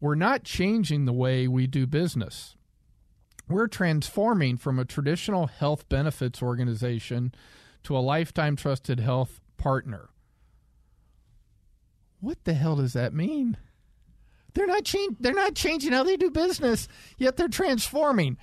[0.02, 2.56] We're not changing the way we do business.
[3.48, 7.32] We're transforming from a traditional health benefits organization
[7.84, 10.08] to a lifetime trusted health partner.
[12.18, 13.56] What the hell does that mean?
[14.54, 15.18] They're not change.
[15.20, 18.38] They're not changing how they do business, yet they're transforming.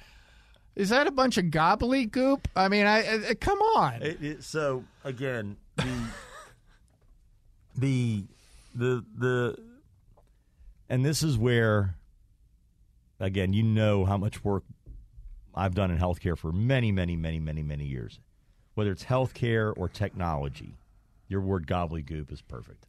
[0.78, 2.46] Is that a bunch of gobbledygook?
[2.56, 4.02] I mean, I, I come on.
[4.02, 6.06] It, it, so again, the
[7.76, 8.24] the
[8.74, 9.60] the the,
[10.90, 11.96] and this is where,
[13.20, 14.64] again, you know how much work
[15.54, 18.20] I've done in healthcare for many, many, many, many, many years.
[18.74, 20.78] Whether it's healthcare or technology,
[21.28, 22.86] your word gobbledygook is perfect.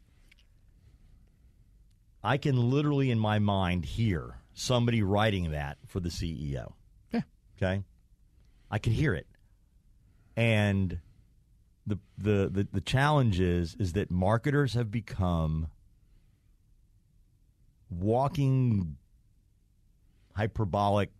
[2.22, 6.72] I can literally, in my mind, hear somebody writing that for the CEO.
[7.12, 7.22] Yeah.
[7.56, 7.82] Okay.
[8.70, 9.26] I can hear it.
[10.36, 11.00] And
[11.86, 15.68] the, the the the challenge is is that marketers have become
[17.90, 18.96] walking
[20.34, 21.10] hyperbolic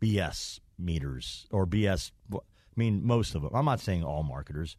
[0.00, 2.12] BS meters or BS.
[2.32, 2.38] I
[2.76, 3.50] mean, most of them.
[3.54, 4.76] I'm not saying all marketers,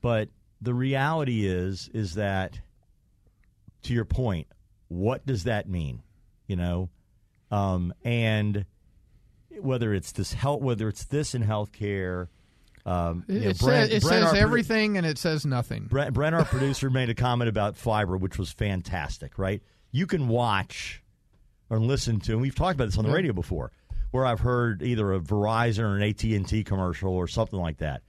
[0.00, 0.28] but
[0.60, 2.60] the reality is is that
[3.82, 4.46] to your point,
[4.88, 6.02] what does that mean?
[6.46, 6.90] You know,
[7.50, 8.64] um, and
[9.60, 12.28] whether it's this health, whether it's this in healthcare.
[12.84, 15.16] Um, It, you know, it Brent- says, it Brent, says our produ- everything and it
[15.18, 15.84] says nothing.
[15.84, 19.38] Brent, Brent, our producer, made a comment about fiber, which was fantastic.
[19.38, 19.62] Right?
[19.92, 21.02] You can watch
[21.70, 23.16] or listen to, and we've talked about this on the Yeah.
[23.16, 23.70] radio before,
[24.10, 27.78] where I've heard either a Verizon or an AT and T commercial or something like
[27.78, 28.02] that,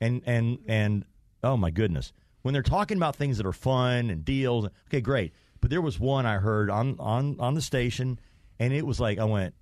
[0.00, 1.04] and and and
[1.44, 2.12] oh my goodness,
[2.42, 5.32] when they're talking about things that are fun and deals, okay, great.
[5.60, 8.18] But there was one I heard on on on the station,
[8.58, 9.54] and it was like I went,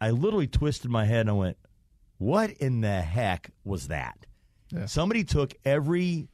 [0.00, 1.56] I literally twisted my head and I went,
[2.18, 4.26] what in the heck was that?
[4.70, 4.86] Yeah.
[4.86, 6.28] Somebody took every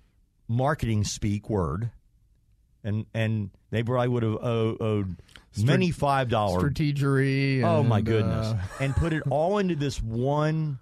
[0.48, 1.90] marketing speak word,
[2.84, 5.16] and and they probably would have owed, owed
[5.62, 6.70] many five dollar.
[6.70, 7.62] Strategery.
[7.62, 8.48] Oh my goodness!
[8.48, 10.78] uh, and put it all into this one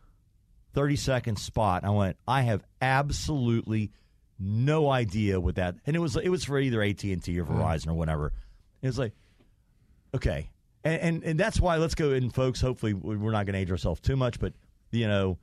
[0.75, 1.85] 30 second spot.
[1.85, 3.91] I went, I have absolutely
[4.39, 5.77] no idea what that.
[5.87, 8.33] And it was it was for either AT and T or Verizon or whatever.
[8.83, 9.13] It was like,
[10.15, 10.51] okay,
[10.85, 12.61] and and, and that's why let's go in, folks.
[12.61, 14.53] Hopefully, we're not going to age ourselves too much, but
[14.91, 15.39] you know,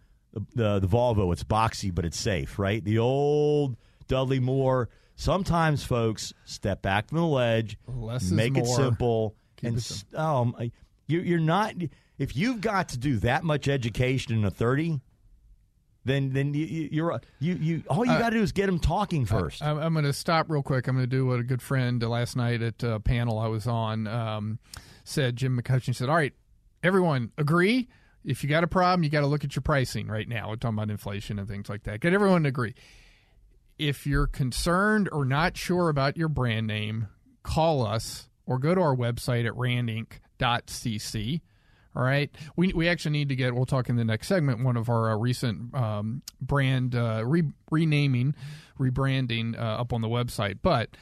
[0.54, 2.84] the, the Volvo, it's boxy but it's safe, right?
[2.84, 3.78] The old
[4.08, 4.90] Dudley Moore.
[5.16, 10.56] Sometimes, folks, step back from the ledge, Less make it simple, Keep and it um,
[11.08, 11.74] you, you're not.
[12.18, 15.00] If you've got to do that much education in a thirty,
[16.04, 18.80] then then you, you're you you all you Uh, got to do is get them
[18.80, 19.64] talking first.
[19.64, 20.88] I'm, I'm going to stop real quick.
[20.88, 23.48] I'm going to do what a good friend uh, last night at a panel I
[23.48, 24.60] was on um,
[25.06, 25.38] said.
[25.38, 26.34] Jim McCutcheon said, "All right,
[26.84, 27.88] everyone, agree.
[28.26, 30.50] If you got a problem, you got to look at your pricing right now.
[30.50, 32.00] We're talking about inflation and things like that.
[32.00, 32.74] Get everyone to agree.
[33.78, 37.08] If you're concerned or not sure about your brand name,
[37.44, 41.42] call us or go to our website at randinc.cc.
[41.96, 42.30] All right.
[42.58, 45.12] We, we actually need to get, we'll talk in the next segment, one of our
[45.12, 48.36] uh, recent um, brand uh, re- renaming,
[48.78, 50.60] rebranding uh, up on the website.
[50.62, 50.98] But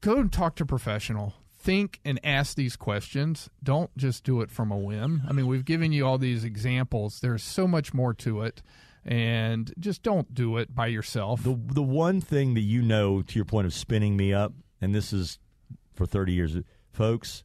[0.00, 1.34] go and talk to a professional.
[1.66, 3.50] Think and ask these questions.
[3.60, 5.22] Don't just do it from a whim.
[5.28, 7.18] I mean, we've given you all these examples.
[7.18, 8.62] There's so much more to it.
[9.04, 11.42] And just don't do it by yourself.
[11.42, 14.94] the the one thing that you know, to your point of spinning me up, and
[14.94, 15.40] this is
[15.92, 16.56] for thirty years,
[16.92, 17.42] folks.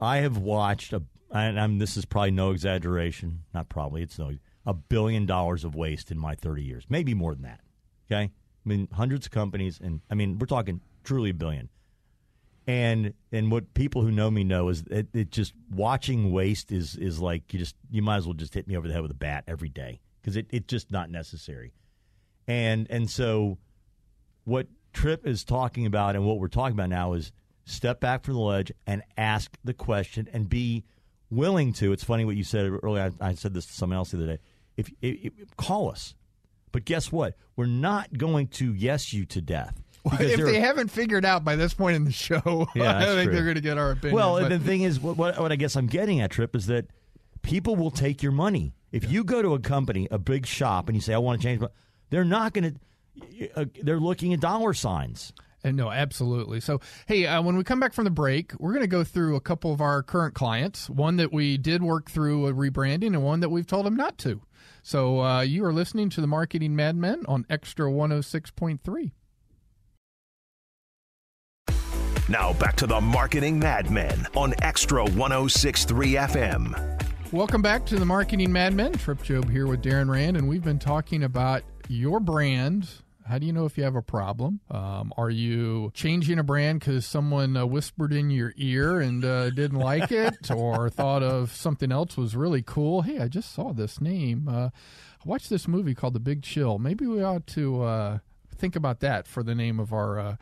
[0.00, 3.44] I have watched a, and I'm, this is probably no exaggeration.
[3.52, 4.32] Not probably, it's no.
[4.64, 7.60] a billion dollars of waste in my 30 years, maybe more than that.
[8.10, 8.30] Okay, I
[8.64, 11.68] mean hundreds of companies, and I mean we're talking truly a billion.
[12.68, 16.96] And and what people who know me know is it, it just watching waste is
[16.96, 19.10] is like you just you might as well just hit me over the head with
[19.10, 21.72] a bat every day because it, it's just not necessary.
[22.46, 23.56] And and so
[24.44, 27.32] what Tripp is talking about and what we're talking about now is
[27.64, 30.84] step back from the ledge and ask the question and be
[31.30, 31.92] willing to.
[31.92, 33.12] It's funny what you said earlier.
[33.20, 34.38] I, I said this to someone else the other day.
[34.76, 36.14] If, if, if, call us,
[36.72, 37.34] but guess what?
[37.56, 39.82] We're not going to yes you to death.
[40.20, 43.34] if they haven't figured out by this point in the show, yeah, I think true.
[43.34, 44.14] they're going to get our opinion.
[44.14, 44.48] Well, but.
[44.48, 46.86] the thing is, what, what, what I guess I'm getting at, Tripp, is that
[47.42, 48.74] people will take your money.
[48.92, 49.10] If yeah.
[49.10, 51.60] you go to a company, a big shop, and you say, "I want to change,"
[51.60, 51.68] my,
[52.10, 53.50] they're not going to.
[53.54, 55.32] Uh, they're looking at dollar signs.
[55.64, 56.60] And no, absolutely.
[56.60, 59.34] So, hey, uh, when we come back from the break, we're going to go through
[59.34, 60.88] a couple of our current clients.
[60.88, 64.18] One that we did work through a rebranding, and one that we've told them not
[64.18, 64.40] to.
[64.82, 69.12] So, uh, you are listening to the Marketing Madmen on Xtra 106.3.
[72.30, 77.32] Now back to the Marketing Madmen on Xtra 1063 FM.
[77.32, 78.92] Welcome back to the Marketing Madmen.
[78.92, 82.86] Tripp Job here with Darren Rand, and we've been talking about your brand.
[83.26, 84.60] How do you know if you have a problem?
[84.70, 89.48] Um, are you changing a brand because someone uh, whispered in your ear and uh,
[89.48, 93.00] didn't like it, or thought of something else was really cool?
[93.00, 94.50] Hey, I just saw this name.
[94.50, 96.78] Uh, I watched this movie called The Big Chill.
[96.78, 98.18] Maybe we ought to uh,
[98.54, 100.36] think about that for the name of our, uh,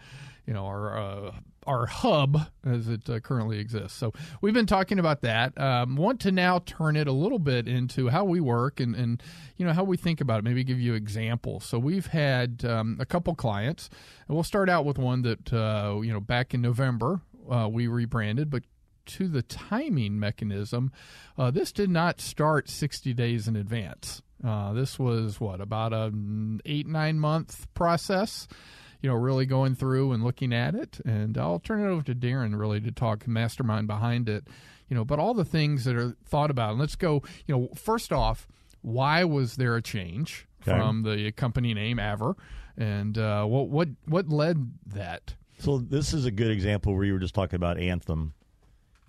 [0.49, 1.33] you know, our uh,
[1.67, 3.99] our hub as it uh, currently exists.
[3.99, 5.59] So we've been talking about that.
[5.59, 9.23] Um, want to now turn it a little bit into how we work and, and
[9.57, 10.45] you know how we think about it.
[10.45, 11.65] Maybe give you examples.
[11.65, 13.89] So we've had um, a couple clients,
[14.29, 17.87] and we'll start out with one that uh, you know back in November uh, we
[17.87, 18.63] rebranded, but
[19.07, 20.93] to the timing mechanism,
[21.39, 24.21] uh, this did not start 60 days in advance.
[24.45, 28.47] Uh, this was what about an eight nine month process
[29.03, 31.01] you know, really going through and looking at it.
[31.05, 34.49] And I'll turn it over to Darren really to talk mastermind behind it,
[34.89, 36.71] you know, but all the things that are thought about.
[36.71, 38.49] And let's go, you know, first off,
[38.83, 40.77] why was there a change okay.
[40.77, 42.37] from the company name Aver,
[42.77, 45.35] and uh, what what what led that?
[45.59, 48.35] So this is a good example where you were just talking about Anthem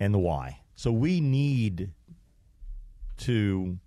[0.00, 0.60] and the why.
[0.74, 1.90] So we need
[3.18, 3.78] to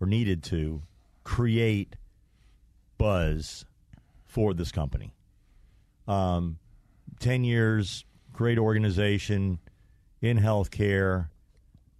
[0.00, 0.82] or needed to
[1.24, 1.94] create
[2.98, 3.64] buzz
[4.26, 5.14] for this company.
[6.06, 6.58] Um,
[7.20, 9.58] 10 years, great organization
[10.20, 11.28] in healthcare.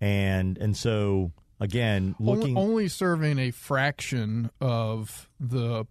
[0.00, 2.56] And, and so, again, looking.
[2.56, 5.86] Only, serving a fraction of the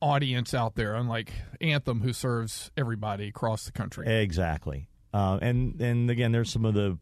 [0.00, 4.06] audience out there, unlike Anthem, who serves everybody across the country.
[4.06, 4.88] Exactly.
[5.12, 6.98] Uh, and and again, there's some of the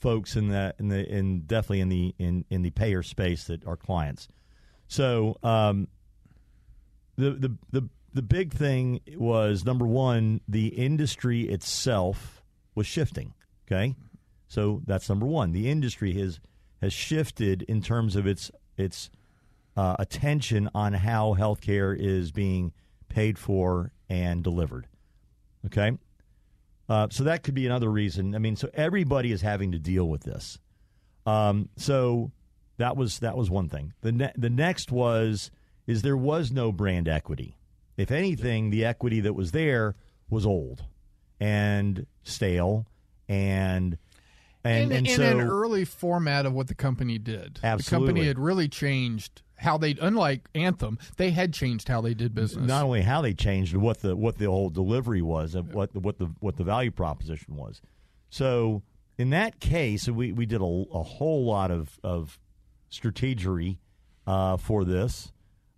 [0.00, 3.66] folks in the in the in definitely in the in in the payer space that
[3.66, 4.28] are clients.
[4.88, 5.88] So um,
[7.16, 12.42] the the the the big thing was number one, the industry itself
[12.74, 13.34] was shifting.
[13.66, 13.96] Okay,
[14.46, 15.52] so that's number one.
[15.52, 16.40] The industry has
[16.80, 19.10] has shifted in terms of its its
[19.76, 22.72] uh, attention on how healthcare is being
[23.08, 24.86] paid for and delivered.
[25.66, 25.98] Okay,
[26.88, 28.34] uh, so that could be another reason.
[28.34, 30.58] I mean, so everybody is having to deal with this.
[31.26, 32.30] Um, so
[32.76, 33.92] that was that was one thing.
[34.02, 35.50] The ne- the next was
[35.86, 37.56] is there was no brand equity.
[37.96, 39.94] If anything, the equity that was there
[40.28, 40.84] was old
[41.40, 42.86] and stale
[43.28, 43.98] and
[44.66, 47.60] and, in, and in so, an early format of what the company did.
[47.62, 48.06] Absolutely.
[48.06, 52.34] The company had really changed how they unlike Anthem, they had changed how they did
[52.34, 52.66] business.
[52.66, 56.00] Not only how they changed, what the what the whole delivery was, of what the,
[56.00, 57.80] what the what the value proposition was.
[58.30, 58.82] So
[59.18, 62.38] in that case, we we did a, a whole lot of of
[62.90, 63.78] strategery
[64.26, 65.32] uh, for this.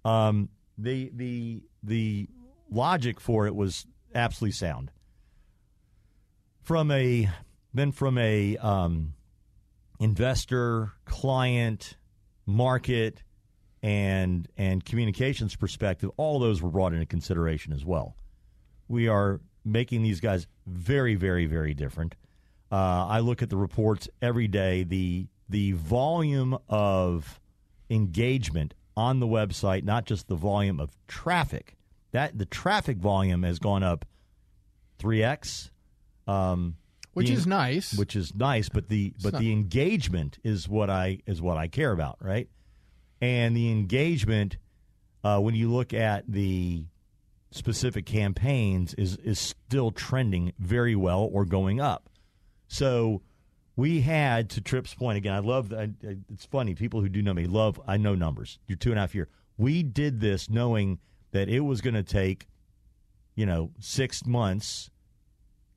[0.05, 0.49] Um,
[0.79, 2.29] the the the
[2.71, 4.91] logic for it was absolutely sound.
[6.63, 7.29] From a
[7.73, 9.15] then from a um,
[10.01, 11.97] investor, client,
[12.45, 13.23] market,
[13.83, 18.17] and and communications perspective, all those were brought into consideration as well.
[18.89, 22.15] We are making these guys very, very, very different.
[22.71, 24.83] Uh, I look at the reports every day.
[24.83, 27.41] The the volume of
[27.89, 31.77] engagement on the website, not just the volume of traffic.
[32.13, 34.07] That the traffic volume has gone up
[34.99, 35.71] three x,
[36.27, 36.77] um,
[37.13, 37.95] which the, is nice.
[37.95, 39.43] Which is nice, but the it's but not.
[39.43, 42.49] the engagement is what I is what I care about, right?
[43.21, 44.57] And the engagement,
[45.25, 46.85] uh, when you look at the
[47.51, 52.09] specific campaigns, is is still trending very well or going up.
[52.69, 53.23] So
[53.77, 55.35] we had to Tripp's point again.
[55.35, 55.73] I love.
[55.73, 56.75] I, I, it's funny.
[56.75, 57.81] People who do know me love.
[57.87, 58.59] I know numbers.
[58.67, 59.29] You're two and a half year.
[59.59, 60.99] We did this knowing
[61.33, 62.47] that it was going to take,
[63.35, 64.91] you know, six months,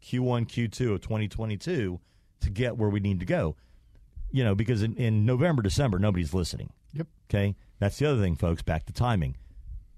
[0.03, 1.99] Q1, Q2 of 2022,
[2.41, 3.57] to get where we need to go.
[4.31, 6.71] You know, because in, in November, December, nobody's listening.
[6.93, 7.07] Yep.
[7.29, 7.55] Okay.
[7.79, 8.61] That's the other thing, folks.
[8.61, 9.35] Back to timing.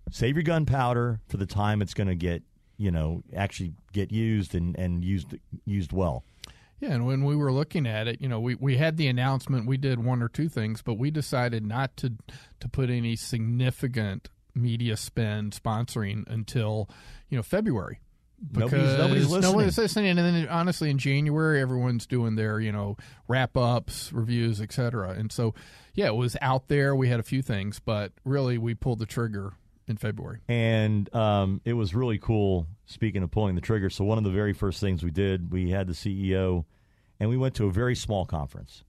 [0.09, 2.41] Save your gunpowder for the time it's going to get,
[2.77, 5.35] you know, actually get used and, and used
[5.65, 6.23] used well.
[6.81, 9.67] Yeah, and when we were looking at it, you know, we, we had the announcement,
[9.67, 12.13] we did one or two things, but we decided not to
[12.59, 16.89] to put any significant media spend sponsoring until,
[17.29, 17.99] you know, February.
[18.51, 19.51] Because nobody's, nobody's listening.
[19.51, 24.59] Nobody's listening, and then honestly, in January, everyone's doing their you know wrap ups, reviews,
[24.59, 25.11] etc.
[25.11, 25.53] And so,
[25.93, 26.95] yeah, it was out there.
[26.95, 29.53] We had a few things, but really, we pulled the trigger
[29.91, 30.39] in February.
[30.47, 32.65] And um, it was really cool.
[32.85, 35.69] Speaking of pulling the trigger, so one of the very first things we did, we
[35.69, 36.65] had the CEO,
[37.19, 38.83] and we went to a very small conference.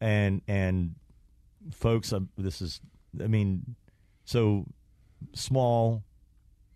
[0.00, 0.94] And and
[1.72, 2.80] folks, um, this is,
[3.22, 3.76] I mean,
[4.24, 4.66] so
[5.34, 6.02] small,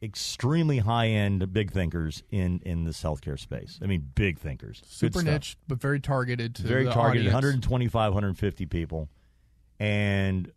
[0.02, 3.78] extremely high end, big thinkers in in this healthcare space.
[3.82, 7.26] I mean, big thinkers, super niche, but very targeted to very targeted.
[7.26, 7.34] Audience.
[7.34, 9.08] 125, 150 people,
[9.80, 10.50] and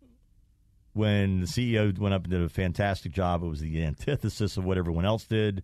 [0.92, 3.42] when the CEO went up and did a fantastic job.
[3.42, 5.62] It was the antithesis of what everyone else did.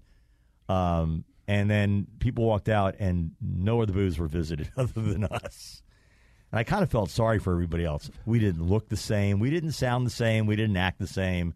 [0.68, 5.82] Um, and then people walked out, and no other booths were visited other than us.
[6.50, 8.10] And I kind of felt sorry for everybody else.
[8.26, 9.38] We didn't look the same.
[9.38, 10.46] We didn't sound the same.
[10.46, 11.54] We didn't act the same.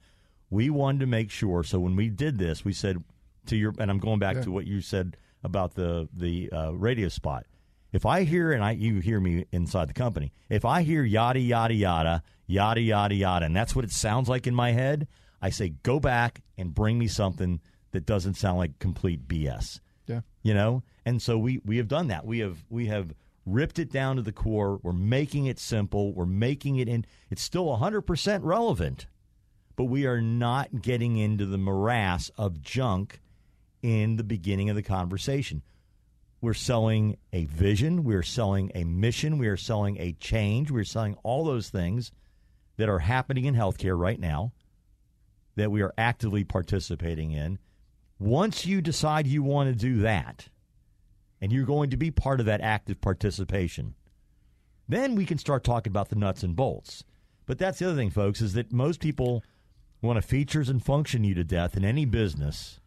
[0.51, 1.64] We wanted to make sure.
[1.64, 3.03] So when we did this, we said
[3.47, 4.43] to your, and I'm going back yeah.
[4.43, 7.47] to what you said about the the uh, radio spot.
[7.93, 11.41] If I hear and I you hear me inside the company, if I hear yada
[11.41, 15.09] yada yada yada yada yada, and that's what it sounds like in my head,
[15.40, 17.61] I say go back and bring me something
[17.92, 19.80] that doesn't sound like complete BS.
[20.07, 20.82] Yeah, you know.
[21.05, 22.26] And so we we have done that.
[22.26, 23.14] We have we have
[23.46, 24.78] ripped it down to the core.
[24.82, 26.12] We're making it simple.
[26.12, 27.05] We're making it in.
[27.30, 29.07] It's still 100% relevant,
[29.74, 33.20] but we are not getting into the morass of junk
[33.82, 35.62] in the beginning of the conversation.
[36.40, 38.05] We're selling a vision.
[38.05, 39.38] We're selling a mission.
[39.38, 40.70] We are selling a change.
[40.70, 42.12] We're selling all those things
[42.83, 44.51] that are happening in healthcare right now
[45.55, 47.57] that we are actively participating in.
[48.18, 50.49] Once you decide you want to do that,
[51.41, 53.95] and you're going to be part of that active participation,
[54.89, 57.05] then we can start talking about the nuts and bolts.
[57.47, 59.45] But that's the other thing, folks, is that most people
[60.01, 62.80] want to features and function you to death in any business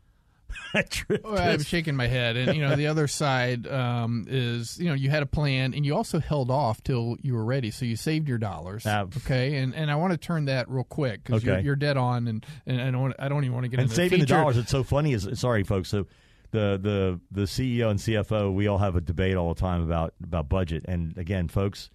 [1.23, 4.93] well, I'm shaking my head, and you know the other side um, is you know
[4.93, 7.95] you had a plan, and you also held off till you were ready, so you
[7.95, 8.85] saved your dollars.
[8.85, 11.53] Uh, okay, and and I want to turn that real quick because okay.
[11.53, 13.85] you're, you're, dead on, and and I don't I don't even want to get and
[13.85, 14.57] into saving the, the dollars.
[14.57, 15.13] It's so funny.
[15.13, 15.89] Is sorry, folks.
[15.89, 16.07] So
[16.51, 20.13] the the the CEO and CFO, we all have a debate all the time about
[20.23, 21.89] about budget, and again, folks,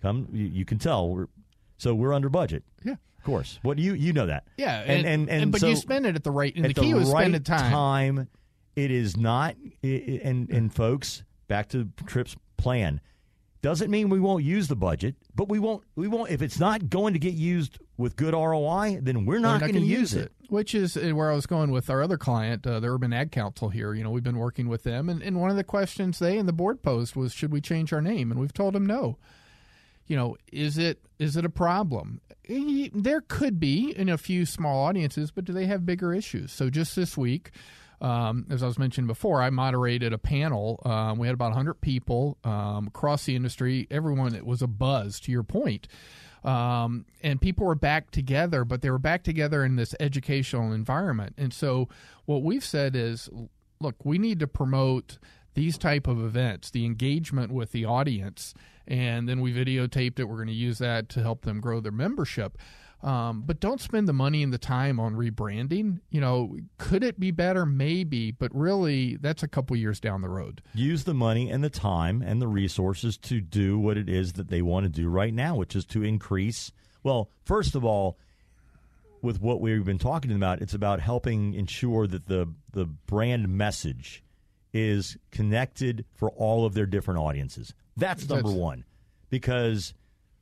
[0.00, 1.28] come you, you can tell we're
[1.78, 2.64] so we're under budget.
[2.84, 2.96] Yeah.
[3.22, 3.60] Of course.
[3.62, 4.48] What you you know that.
[4.56, 6.52] Yeah, and and, and, and but so you spend it at the right.
[6.56, 7.70] And the key the was right spend time.
[7.70, 8.28] time.
[8.74, 9.54] It is not.
[9.80, 13.00] It, and and folks, back to Tripp's plan.
[13.60, 15.84] Doesn't mean we won't use the budget, but we won't.
[15.94, 16.32] We won't.
[16.32, 19.80] If it's not going to get used with good ROI, then we're not, not going
[19.80, 20.24] to use it.
[20.24, 20.32] it.
[20.48, 23.30] Which is uh, where I was going with our other client, uh, the Urban Ag
[23.30, 23.94] Council here.
[23.94, 26.48] You know, we've been working with them, and, and one of the questions they and
[26.48, 28.32] the board posed was, should we change our name?
[28.32, 29.16] And we've told them no
[30.06, 32.20] you know, is it is it a problem?
[32.48, 36.52] There could be in a few small audiences, but do they have bigger issues?
[36.52, 37.52] So just this week,
[38.00, 40.82] um, as I was mentioning before, I moderated a panel.
[40.84, 43.86] Um, we had about 100 people um, across the industry.
[43.92, 45.86] Everyone, it was a buzz, to your point.
[46.44, 51.36] Um, and people were back together, but they were back together in this educational environment.
[51.38, 51.88] And so,
[52.24, 53.30] what we've said is,
[53.78, 55.18] look, we need to promote
[55.54, 58.54] these type of events, the engagement with the audience,
[58.86, 60.24] and then we videotaped it.
[60.24, 62.58] We're going to use that to help them grow their membership.
[63.02, 66.00] Um, but don't spend the money and the time on rebranding.
[66.10, 67.66] You know, could it be better?
[67.66, 70.62] Maybe, but really, that's a couple years down the road.
[70.72, 74.48] Use the money and the time and the resources to do what it is that
[74.48, 76.70] they want to do right now, which is to increase.
[77.02, 78.18] Well, first of all,
[79.20, 84.22] with what we've been talking about, it's about helping ensure that the the brand message
[84.72, 87.74] is connected for all of their different audiences.
[87.96, 88.84] That's number That's, one,
[89.28, 89.94] because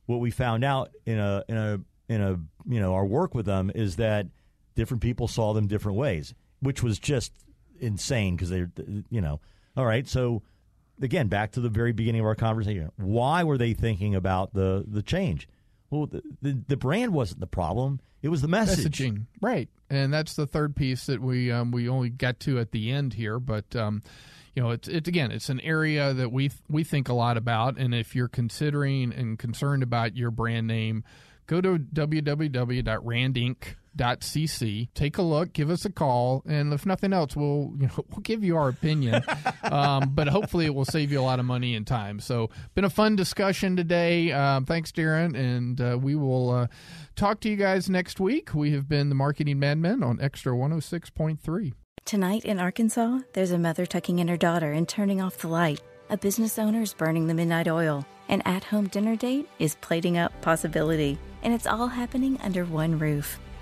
[0.05, 3.45] what we found out in a in a in a you know our work with
[3.45, 4.27] them is that
[4.75, 7.33] different people saw them different ways, which was just
[7.79, 8.65] insane because they
[9.09, 9.39] you know.
[9.75, 10.43] All right so
[11.01, 12.91] again back to the very beginning of our conversation.
[12.97, 15.47] Why were they thinking about the the change?
[15.89, 17.99] Well the, the, the brand wasn't the problem.
[18.21, 18.99] It was the message.
[18.99, 19.25] Messaging.
[19.41, 22.89] Right and that's the third piece that we um, we only got to at the
[22.89, 24.01] end here but um,
[24.55, 27.77] you know, it's it's again, it's an area that we we think a lot about,
[27.77, 31.03] and if you're considering and concerned about your brand name,
[31.47, 31.79] go to
[33.97, 34.89] www.randinc.cc.
[34.93, 38.21] Take a look, give us a call, and if nothing else, we'll you know we'll
[38.21, 39.23] give you our opinion.
[39.63, 42.19] um, but hopefully, it will save you a lot of money and time.
[42.19, 44.31] So, been a fun discussion today.
[44.31, 46.67] Um, thanks, Darren, and uh, we will uh,
[47.15, 48.53] talk to you guys next week.
[48.53, 51.73] We have been the Marketing Madmen on Xtra 106.3.
[52.03, 55.81] Tonight in Arkansas, there's a mother tucking in her daughter and turning off the light.
[56.09, 58.05] A business owner is burning the midnight oil.
[58.27, 61.17] An at home dinner date is plating up possibility.
[61.43, 63.39] And it's all happening under one roof.